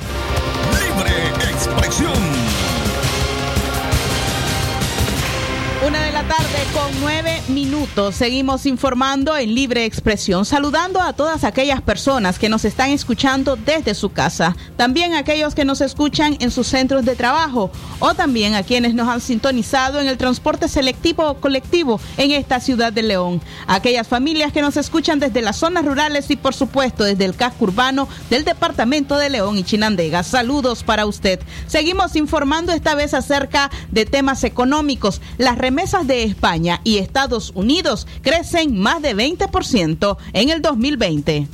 [6.87, 8.15] Con nueve minutos.
[8.15, 13.93] Seguimos informando en libre expresión, saludando a todas aquellas personas que nos están escuchando desde
[13.93, 18.63] su casa, también aquellos que nos escuchan en sus centros de trabajo o también a
[18.63, 23.41] quienes nos han sintonizado en el transporte selectivo o colectivo en esta ciudad de León,
[23.67, 27.65] aquellas familias que nos escuchan desde las zonas rurales y por supuesto desde el casco
[27.65, 30.23] urbano del departamento de León y Chinandega.
[30.23, 31.41] Saludos para usted.
[31.67, 35.21] Seguimos informando esta vez acerca de temas económicos.
[35.37, 41.47] Las remesas de España y Estados Unidos crecen más de 20% en el 2020.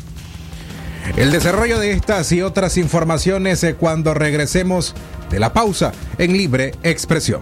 [1.17, 4.95] El desarrollo de estas y otras informaciones eh, cuando regresemos
[5.29, 7.41] de la pausa en libre expresión.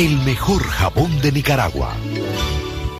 [0.00, 1.94] el mejor jabón de Nicaragua.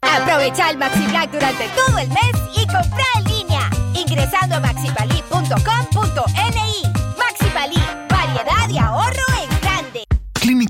[0.03, 3.71] Aprovecha el Maxi durante todo el mes y compra en línea.
[3.95, 6.83] Ingresando a maxipali.com.ni.
[7.17, 9.20] Maxi Palí, variedad y ahorro.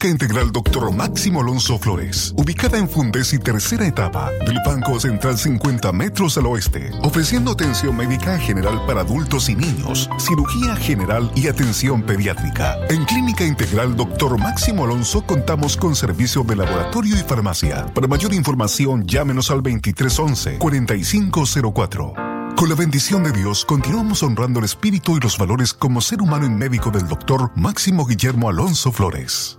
[0.01, 0.93] Clínica Integral Dr.
[0.95, 6.47] Máximo Alonso Flores, ubicada en Fundes y tercera etapa del Banco Central 50 metros al
[6.47, 12.79] oeste, ofreciendo atención médica general para adultos y niños, cirugía general y atención pediátrica.
[12.89, 14.39] En Clínica Integral Dr.
[14.39, 17.85] Máximo Alonso contamos con servicio de laboratorio y farmacia.
[17.93, 22.55] Para mayor información, llámenos al 2311-4504.
[22.57, 26.47] Con la bendición de Dios, continuamos honrando el espíritu y los valores como ser humano
[26.47, 29.59] y médico del doctor Máximo Guillermo Alonso Flores.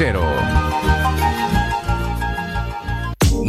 [0.01, 1.40] 8835-05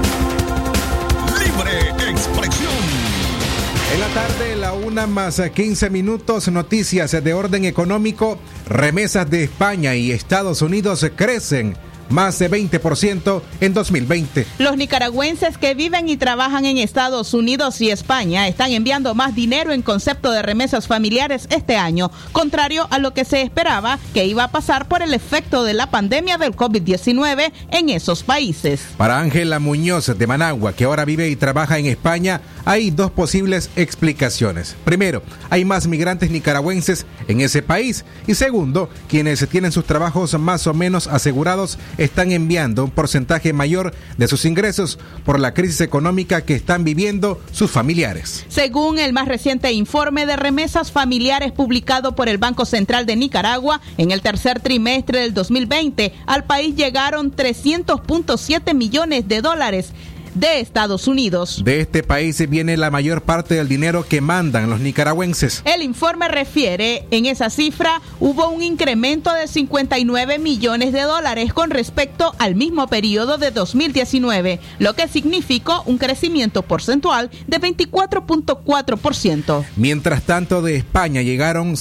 [3.94, 8.40] En la tarde, la una más 15 minutos, noticias de orden económico.
[8.68, 11.78] Remesas de España y Estados Unidos crecen
[12.14, 14.46] más de 20% en 2020.
[14.60, 19.74] Los nicaragüenses que viven y trabajan en Estados Unidos y España están enviando más dinero
[19.74, 24.46] en concepto de remesas familiares este año, contrario a lo que se esperaba que iba
[24.46, 28.82] a pasar por el efecto de la pandemia del COVID-19 en esos países.
[28.96, 33.70] Para Ángela Muñoz de Managua, que ahora vive y trabaja en España, hay dos posibles
[33.76, 34.76] explicaciones.
[34.86, 38.06] Primero, hay más migrantes nicaragüenses en ese país.
[38.28, 43.94] Y segundo, quienes tienen sus trabajos más o menos asegurados están enviando un porcentaje mayor
[44.18, 48.46] de sus ingresos por la crisis económica que están viviendo sus familiares.
[48.50, 53.82] Según el más reciente informe de remesas familiares publicado por el Banco Central de Nicaragua,
[53.98, 59.94] en el tercer trimestre del 2020 al país llegaron 300.7 millones de dólares
[60.36, 61.62] de Estados Unidos.
[61.64, 65.62] De este país viene la mayor parte del dinero que mandan los nicaragüenses.
[65.66, 71.70] El informe refiere, en esa cifra hubo un incremento de 59 millones de dólares con
[71.70, 79.66] respecto al mismo periodo de 2019, lo que significó un crecimiento porcentual de 24.4%.
[79.76, 81.78] Mientras tanto, de España llegaron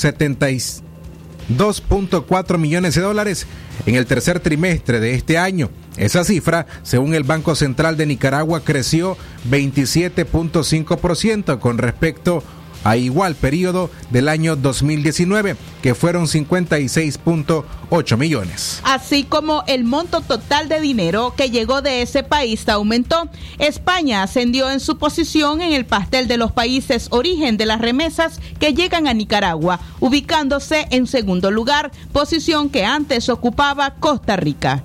[1.57, 3.47] 72.4 millones de dólares
[3.87, 5.71] en el tercer trimestre de este año.
[5.97, 9.17] Esa cifra, según el Banco Central de Nicaragua, creció
[9.51, 12.62] 27.5% con respecto a
[12.97, 18.81] igual periodo del año 2019, que fueron 56.8 millones.
[18.85, 23.29] Así como el monto total de dinero que llegó de ese país aumentó,
[23.59, 28.41] España ascendió en su posición en el pastel de los países origen de las remesas
[28.59, 34.85] que llegan a Nicaragua, ubicándose en segundo lugar, posición que antes ocupaba Costa Rica.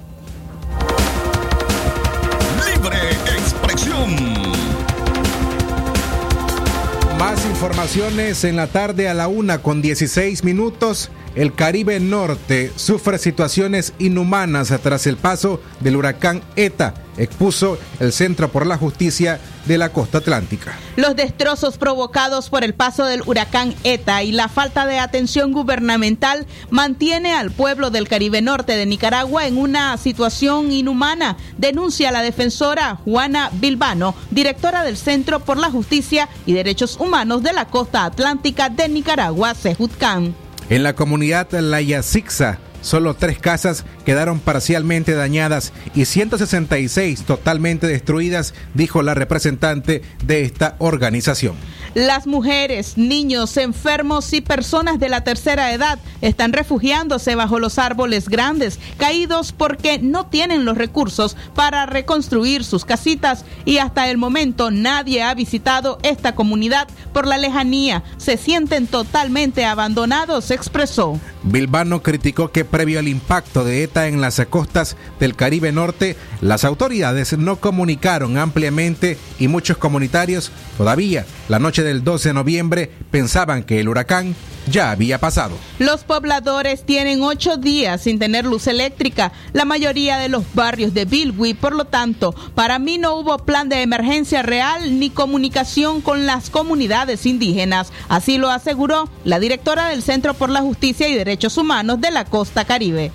[7.57, 11.09] Informaciones en la tarde a la una con 16 minutos.
[11.37, 18.51] El Caribe Norte sufre situaciones inhumanas tras el paso del huracán ETA, expuso el Centro
[18.51, 20.73] por la Justicia de la Costa Atlántica.
[20.95, 26.47] Los destrozos provocados por el paso del huracán ETA y la falta de atención gubernamental
[26.71, 32.95] mantiene al pueblo del Caribe Norte de Nicaragua en una situación inhumana, denuncia la defensora
[33.05, 38.69] Juana Bilbano, directora del Centro por la Justicia y Derechos Humanos de la Costa Atlántica
[38.69, 40.46] de Nicaragua, Sejutcan.
[40.69, 48.53] En la comunidad La Yacixa, solo tres casas quedaron parcialmente dañadas y 166 totalmente destruidas,
[48.73, 51.55] dijo la representante de esta organización.
[51.97, 58.29] Las mujeres, niños, enfermos y personas de la tercera edad están refugiándose bajo los árboles
[58.29, 64.69] grandes, caídos porque no tienen los recursos para reconstruir sus casitas y hasta el momento
[64.69, 68.03] nadie ha visitado esta comunidad por la lejanía.
[68.17, 71.19] Se sienten totalmente abandonados, expresó.
[71.49, 76.65] Bilbano criticó que previo al impacto de ETA en las costas del Caribe Norte, las
[76.65, 83.63] autoridades no comunicaron ampliamente y muchos comunitarios todavía la noche del 12 de noviembre pensaban
[83.63, 84.35] que el huracán
[84.69, 85.55] ya había pasado.
[85.79, 91.05] Los pobladores tienen ocho días sin tener luz eléctrica, la mayoría de los barrios de
[91.05, 96.25] Bilwi, por lo tanto, para mí no hubo plan de emergencia real ni comunicación con
[96.25, 97.93] las comunidades indígenas.
[98.09, 102.25] Así lo aseguró la directora del Centro por la Justicia y Derechos Humanos de la
[102.25, 103.11] Costa Caribe.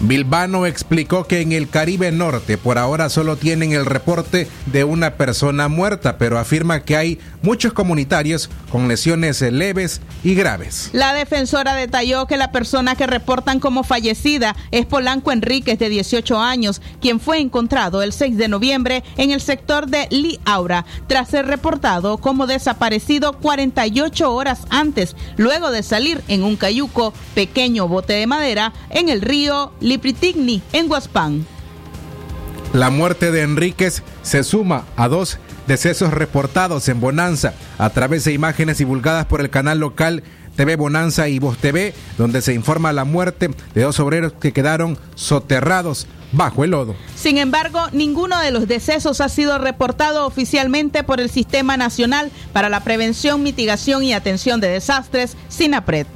[0.00, 5.14] Bilbano explicó que en el Caribe Norte por ahora solo tienen el reporte de una
[5.14, 10.90] persona muerta, pero afirma que hay muchos comunitarios con lesiones leves y graves.
[10.92, 16.38] La defensora detalló que la persona que reportan como fallecida es Polanco Enríquez, de 18
[16.38, 21.28] años, quien fue encontrado el 6 de noviembre en el sector de Li Aura, tras
[21.28, 28.14] ser reportado como desaparecido 48 horas antes, luego de salir en un cayuco, pequeño bote
[28.14, 31.46] de madera, en el río Lipritigni, en Huaspán.
[32.72, 35.38] La muerte de Enríquez se suma a dos
[35.68, 40.24] decesos reportados en Bonanza a través de imágenes divulgadas por el canal local
[40.56, 44.98] TV Bonanza y Voz TV, donde se informa la muerte de dos obreros que quedaron
[45.14, 46.96] soterrados bajo el lodo.
[47.14, 52.70] Sin embargo, ninguno de los decesos ha sido reportado oficialmente por el Sistema Nacional para
[52.70, 56.06] la Prevención, Mitigación y Atención de Desastres, SINAPRED.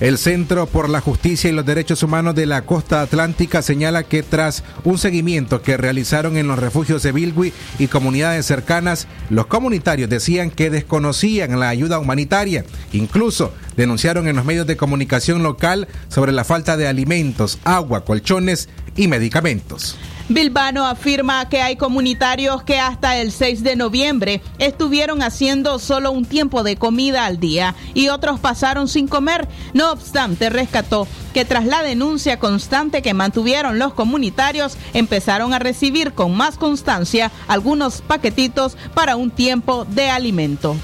[0.00, 4.22] El Centro por la Justicia y los Derechos Humanos de la Costa Atlántica señala que
[4.22, 10.08] tras un seguimiento que realizaron en los refugios de Bilwi y comunidades cercanas, los comunitarios
[10.08, 12.64] decían que desconocían la ayuda humanitaria.
[12.92, 18.68] Incluso denunciaron en los medios de comunicación local sobre la falta de alimentos, agua, colchones
[18.94, 19.98] y medicamentos.
[20.28, 26.26] Bilbano afirma que hay comunitarios que hasta el 6 de noviembre estuvieron haciendo solo un
[26.26, 29.48] tiempo de comida al día y otros pasaron sin comer.
[29.72, 36.12] No obstante, rescató que tras la denuncia constante que mantuvieron los comunitarios, empezaron a recibir
[36.12, 40.76] con más constancia algunos paquetitos para un tiempo de alimento.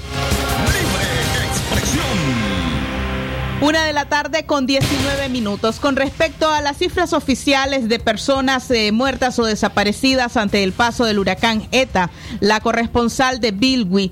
[3.61, 5.79] Una de la tarde con 19 minutos.
[5.79, 11.05] Con respecto a las cifras oficiales de personas eh, muertas o desaparecidas ante el paso
[11.05, 14.11] del huracán ETA, la corresponsal de Bilwi,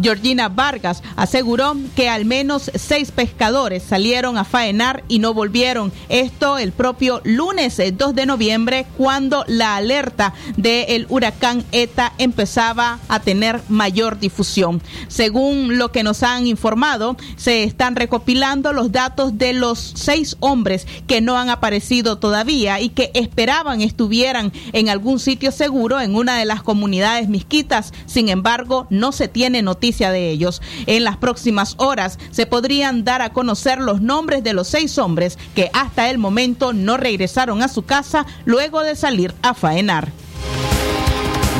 [0.00, 5.92] Georgina Vargas, aseguró que al menos seis pescadores salieron a faenar y no volvieron.
[6.08, 12.98] Esto el propio lunes eh, 2 de noviembre, cuando la alerta del huracán ETA empezaba
[13.08, 14.80] a tener mayor difusión.
[15.08, 20.86] Según lo que nos han informado, se están recopilando los datos de los seis hombres
[21.06, 26.38] que no han aparecido todavía y que esperaban estuvieran en algún sitio seguro en una
[26.38, 27.92] de las comunidades misquitas.
[28.06, 30.62] Sin embargo, no se tiene noticia de ellos.
[30.86, 35.38] En las próximas horas se podrían dar a conocer los nombres de los seis hombres
[35.54, 40.08] que hasta el momento no regresaron a su casa luego de salir a faenar.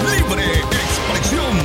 [0.04, 1.56] Libre expresión.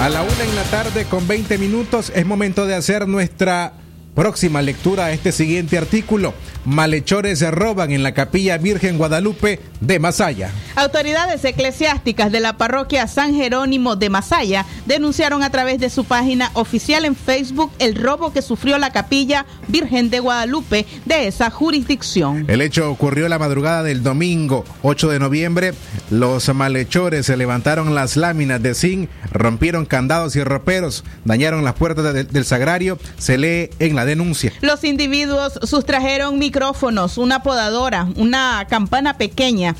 [0.00, 3.74] A la una en la tarde con 20 minutos es momento de hacer nuestra
[4.14, 6.34] próxima lectura a este siguiente artículo.
[6.64, 10.50] Malhechores se roban en la capilla Virgen Guadalupe de Masaya.
[10.76, 16.50] Autoridades eclesiásticas de la parroquia San Jerónimo de Masaya denunciaron a través de su página
[16.54, 22.44] oficial en Facebook el robo que sufrió la capilla Virgen de Guadalupe de esa jurisdicción.
[22.48, 25.74] El hecho ocurrió la madrugada del domingo 8 de noviembre.
[26.10, 32.14] Los malhechores se levantaron las láminas de zinc, rompieron candados y roperos, dañaron las puertas
[32.14, 32.98] de- del sagrario.
[33.18, 34.52] Se lee en la denuncia.
[34.60, 39.74] Los individuos sustrajeron micrófonos, una podadora, una campana pequeña.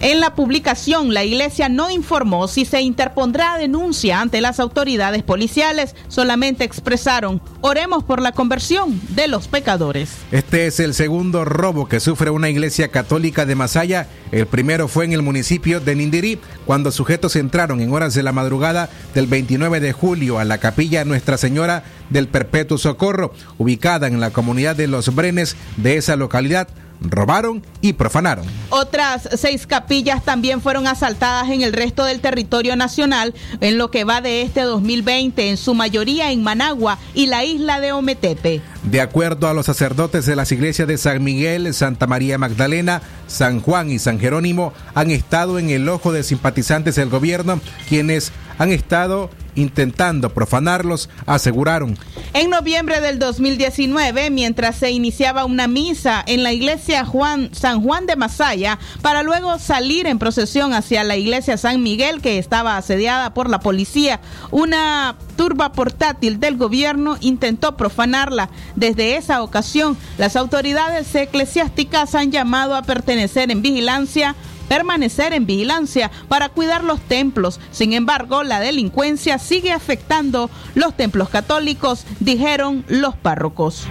[0.00, 5.96] En la publicación, la iglesia no informó si se interpondrá denuncia ante las autoridades policiales,
[6.06, 10.10] solamente expresaron, oremos por la conversión de los pecadores.
[10.30, 14.06] Este es el segundo robo que sufre una iglesia católica de Masaya.
[14.30, 18.32] El primero fue en el municipio de Nindirí, cuando sujetos entraron en horas de la
[18.32, 24.20] madrugada del 29 de julio a la capilla Nuestra Señora del Perpetuo Socorro, ubicada en
[24.20, 26.68] la comunidad de Los Brenes de esa localidad.
[27.00, 28.44] Robaron y profanaron.
[28.70, 34.04] Otras seis capillas también fueron asaltadas en el resto del territorio nacional en lo que
[34.04, 38.62] va de este 2020, en su mayoría en Managua y la isla de Ometepe.
[38.82, 43.60] De acuerdo a los sacerdotes de las iglesias de San Miguel, Santa María Magdalena, San
[43.60, 48.72] Juan y San Jerónimo, han estado en el ojo de simpatizantes del gobierno, quienes han
[48.72, 51.98] estado intentando profanarlos, aseguraron.
[52.32, 58.06] En noviembre del 2019, mientras se iniciaba una misa en la iglesia Juan, San Juan
[58.06, 63.34] de Masaya, para luego salir en procesión hacia la iglesia San Miguel, que estaba asediada
[63.34, 68.50] por la policía, una turba portátil del gobierno intentó profanarla.
[68.76, 74.36] Desde esa ocasión, las autoridades eclesiásticas han llamado a pertenecer en vigilancia
[74.68, 77.60] permanecer en vigilancia para cuidar los templos.
[77.70, 83.86] Sin embargo, la delincuencia sigue afectando los templos católicos, dijeron los párrocos.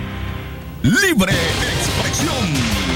[0.83, 2.86] Libre expresión.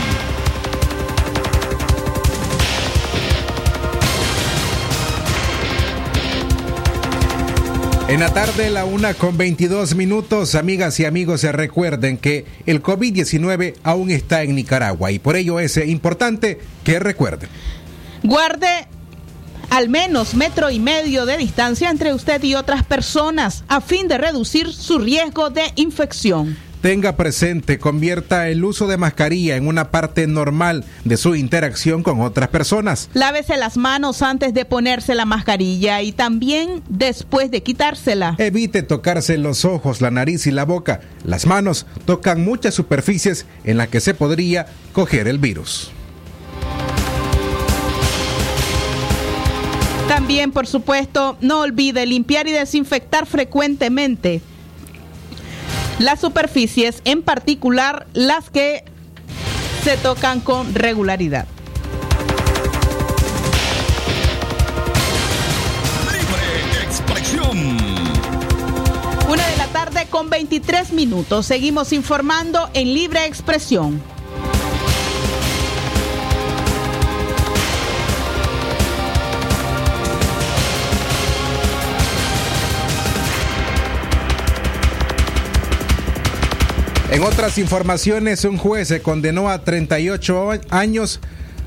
[8.11, 13.75] En la tarde, la una con 22 minutos, amigas y amigos, recuerden que el COVID-19
[13.83, 17.47] aún está en Nicaragua y por ello es importante que recuerden.
[18.21, 18.67] Guarde
[19.69, 24.17] al menos metro y medio de distancia entre usted y otras personas a fin de
[24.17, 26.57] reducir su riesgo de infección.
[26.81, 32.21] Tenga presente, convierta el uso de mascarilla en una parte normal de su interacción con
[32.21, 33.07] otras personas.
[33.13, 38.33] Lávese las manos antes de ponerse la mascarilla y también después de quitársela.
[38.39, 41.01] Evite tocarse los ojos, la nariz y la boca.
[41.23, 45.91] Las manos tocan muchas superficies en las que se podría coger el virus.
[50.07, 54.41] También, por supuesto, no olvide limpiar y desinfectar frecuentemente
[56.01, 58.83] las superficies, en particular las que
[59.83, 61.45] se tocan con regularidad.
[66.11, 67.77] Libre expresión.
[69.29, 71.45] Una de la tarde con 23 minutos.
[71.45, 74.01] Seguimos informando en Libre Expresión.
[87.11, 91.19] En otras informaciones, un juez se condenó a 38 años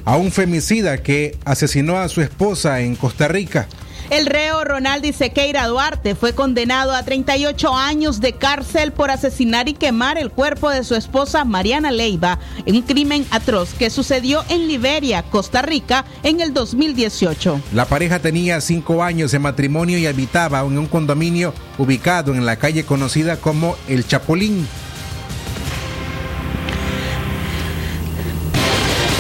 [0.07, 3.69] a un femicida que asesinó a su esposa en Costa Rica.
[4.09, 9.75] El reo Ronaldi Sequeira Duarte fue condenado a 38 años de cárcel por asesinar y
[9.75, 15.25] quemar el cuerpo de su esposa Mariana Leiva, un crimen atroz que sucedió en Liberia,
[15.25, 17.61] Costa Rica, en el 2018.
[17.75, 22.57] La pareja tenía cinco años de matrimonio y habitaba en un condominio ubicado en la
[22.57, 24.67] calle conocida como El Chapulín.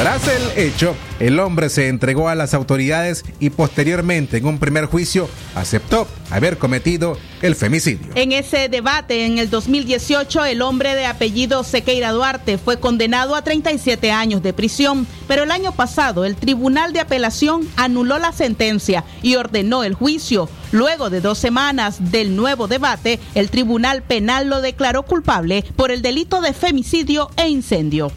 [0.04, 4.84] Tras el hecho, el hombre se entregó a las autoridades y posteriormente en un primer
[4.84, 8.12] juicio aceptó haber cometido el femicidio.
[8.14, 13.40] En ese debate, en el 2018, el hombre de apellido Sequeira Duarte fue condenado a
[13.40, 19.04] 37 años de prisión, pero el año pasado el Tribunal de Apelación anuló la sentencia
[19.22, 20.50] y ordenó el juicio.
[20.70, 26.02] Luego de dos semanas del nuevo debate, el Tribunal Penal lo declaró culpable por el
[26.02, 28.12] delito de femicidio e incendio.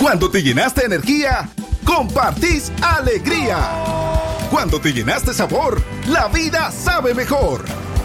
[0.02, 1.48] Cuando te llenaste de energía,
[1.86, 3.58] compartís alegría.
[4.50, 7.64] Cuando te llenaste sabor, la vida sabe mejor.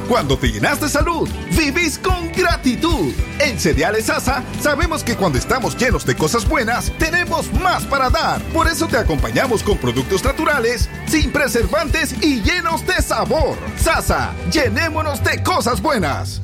[0.08, 3.12] Cuando te llenaste salud, vivís con gratitud.
[3.40, 8.40] En Cereales Sasa sabemos que cuando estamos llenos de cosas buenas, tenemos más para dar.
[8.52, 13.56] Por eso te acompañamos con productos naturales, sin preservantes y llenos de sabor.
[13.76, 16.40] Sasa, llenémonos de cosas buenas.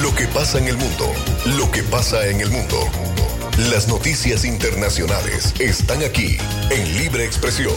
[0.00, 1.12] Lo que pasa en el mundo,
[1.58, 3.09] lo que pasa en el mundo.
[3.68, 6.38] Las noticias internacionales están aquí
[6.70, 7.74] en Libre Expresión.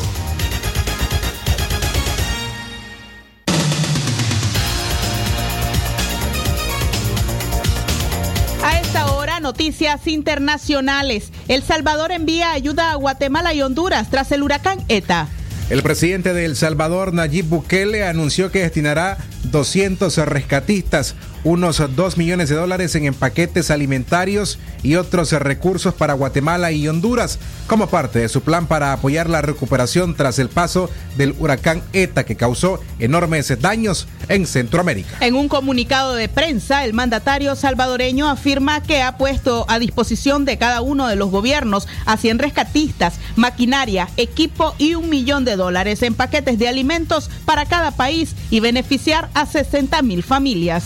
[8.63, 11.33] A esta hora, noticias internacionales.
[11.49, 15.27] El Salvador envía ayuda a Guatemala y Honduras tras el huracán ETA.
[15.69, 19.17] El presidente de El Salvador, Nayib Bukele, anunció que destinará
[19.51, 26.71] 200 rescatistas, unos 2 millones de dólares en paquetes alimentarios y otros recursos para Guatemala
[26.71, 31.35] y Honduras, como parte de su plan para apoyar la recuperación tras el paso del
[31.39, 35.17] huracán ETA que causó enormes daños en Centroamérica.
[35.21, 40.57] En un comunicado de prensa, el mandatario salvadoreño afirma que ha puesto a disposición de
[40.57, 46.01] cada uno de los gobiernos a 100 rescatistas, maquinaria, equipo y un millón de dólares
[46.03, 50.83] en paquetes de alimentos para cada país y beneficiar a 60 mil familias.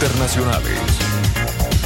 [0.00, 0.78] Internacionales.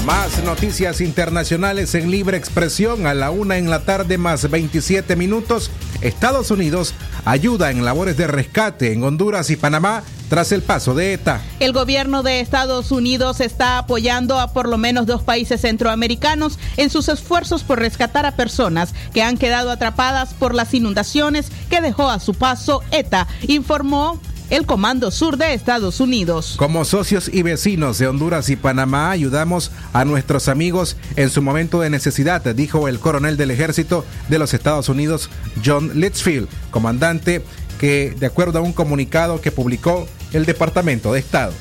[0.05, 5.71] Más noticias internacionales en libre expresión a la una en la tarde más 27 minutos.
[6.03, 6.93] Estados Unidos
[7.25, 11.41] ayuda en labores de rescate en Honduras y Panamá tras el paso de ETA.
[11.59, 16.91] El gobierno de Estados Unidos está apoyando a por lo menos dos países centroamericanos en
[16.91, 22.11] sus esfuerzos por rescatar a personas que han quedado atrapadas por las inundaciones que dejó
[22.11, 24.21] a su paso ETA, informó
[24.53, 26.57] el Comando Sur de Estados Unidos.
[26.59, 31.81] Como socios y vecinos de Honduras y Panamá ayudamos a nuestros amigos en su momento
[31.81, 35.31] de necesidad, dijo el coronel del ejército de los Estados Unidos,
[35.65, 37.43] John Litchfield, comandante
[37.81, 41.55] que, de acuerdo a un comunicado que publicó el Departamento de Estado,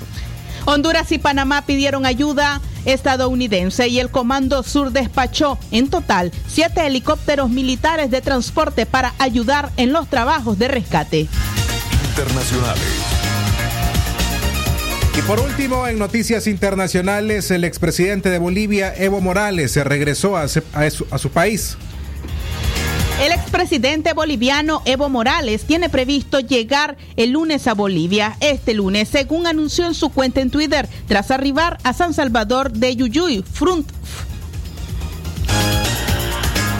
[0.65, 7.49] Honduras y Panamá pidieron ayuda estadounidense y el Comando Sur despachó en total siete helicópteros
[7.49, 11.29] militares de transporte para ayudar en los trabajos de rescate.
[12.11, 12.83] Internacionales.
[15.17, 20.47] Y por último, en noticias internacionales, el expresidente de Bolivia, Evo Morales, se regresó a,
[20.49, 20.61] su,
[21.09, 21.77] a su país.
[23.23, 29.47] El expresidente boliviano Evo Morales tiene previsto llegar el lunes a Bolivia, este lunes, según
[29.47, 33.85] anunció en su cuenta en Twitter, tras arribar a San Salvador de Yuyuy, front-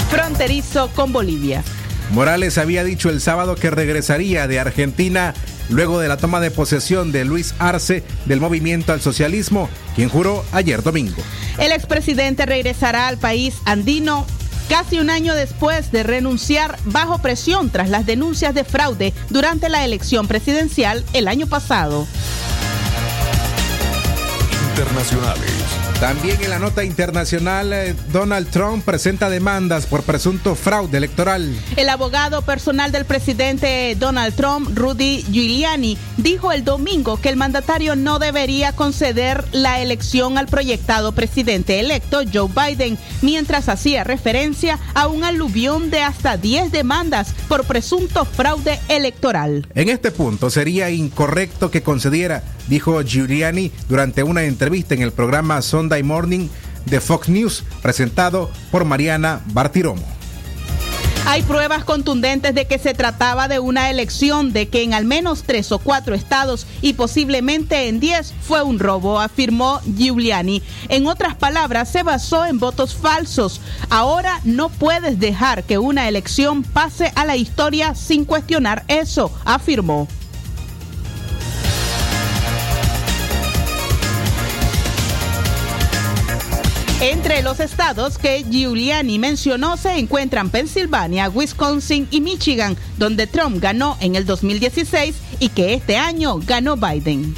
[0.10, 1.64] fronterizo con Bolivia.
[2.12, 5.34] Morales había dicho el sábado que regresaría de Argentina
[5.70, 10.44] luego de la toma de posesión de Luis Arce del Movimiento al Socialismo, quien juró
[10.52, 11.22] ayer domingo.
[11.58, 14.26] El expresidente regresará al país andino
[14.68, 19.86] casi un año después de renunciar bajo presión tras las denuncias de fraude durante la
[19.86, 22.08] elección presidencial el año pasado.
[24.82, 25.52] Internacionales.
[26.00, 31.56] También en la nota internacional, eh, Donald Trump presenta demandas por presunto fraude electoral.
[31.76, 37.96] El abogado personal del presidente Donald Trump, Rudy Giuliani, dijo el domingo que el mandatario
[37.96, 45.06] no debería conceder la elección al proyectado presidente electo Joe Biden, mientras hacía referencia a
[45.06, 49.68] un aluvión de hasta 10 demandas por presunto fraude electoral.
[49.76, 55.62] En este punto sería incorrecto que concediera, dijo Giuliani durante una entrevista en el programa
[55.62, 56.48] Sunday Morning
[56.86, 60.02] de Fox News, presentado por Mariana Bartiromo.
[61.26, 65.44] Hay pruebas contundentes de que se trataba de una elección, de que en al menos
[65.44, 70.64] tres o cuatro estados y posiblemente en diez fue un robo, afirmó Giuliani.
[70.88, 73.60] En otras palabras, se basó en votos falsos.
[73.90, 80.08] Ahora no puedes dejar que una elección pase a la historia sin cuestionar eso, afirmó.
[87.02, 93.98] Entre los estados que Giuliani mencionó se encuentran Pensilvania, Wisconsin y Michigan, donde Trump ganó
[94.02, 97.34] en el 2016 y que este año ganó Biden.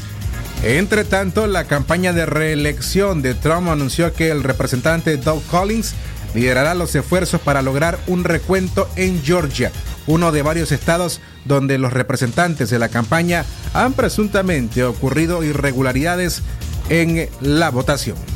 [0.64, 5.94] Entre tanto, la campaña de reelección de Trump anunció que el representante Doug Collins
[6.36, 9.72] liderará los esfuerzos para lograr un recuento en Georgia,
[10.08, 16.42] uno de varios estados donde los representantes de la campaña han presuntamente ocurrido irregularidades
[16.90, 18.33] en la votación.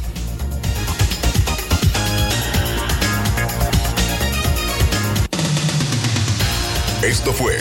[7.08, 7.56] Esto fue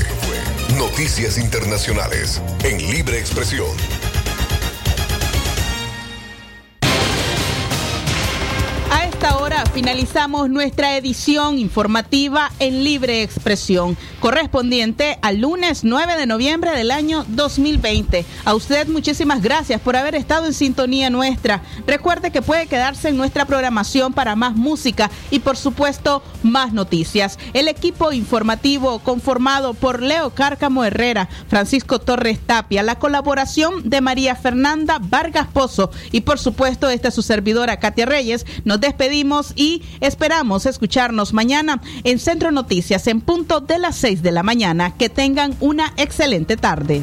[0.76, 3.68] Noticias Internacionales en Libre Expresión.
[9.76, 17.26] Finalizamos nuestra edición informativa en libre expresión, correspondiente al lunes 9 de noviembre del año
[17.28, 18.24] 2020.
[18.46, 21.62] A usted muchísimas gracias por haber estado en sintonía nuestra.
[21.86, 27.38] Recuerde que puede quedarse en nuestra programación para más música y por supuesto más noticias.
[27.52, 34.36] El equipo informativo conformado por Leo Cárcamo Herrera, Francisco Torres Tapia, la colaboración de María
[34.36, 40.64] Fernanda Vargas Pozo y por supuesto esta su servidora Katia Reyes, nos despedimos y esperamos
[40.66, 44.96] escucharnos mañana en Centro Noticias en punto de las 6 de la mañana.
[44.96, 47.02] Que tengan una excelente tarde.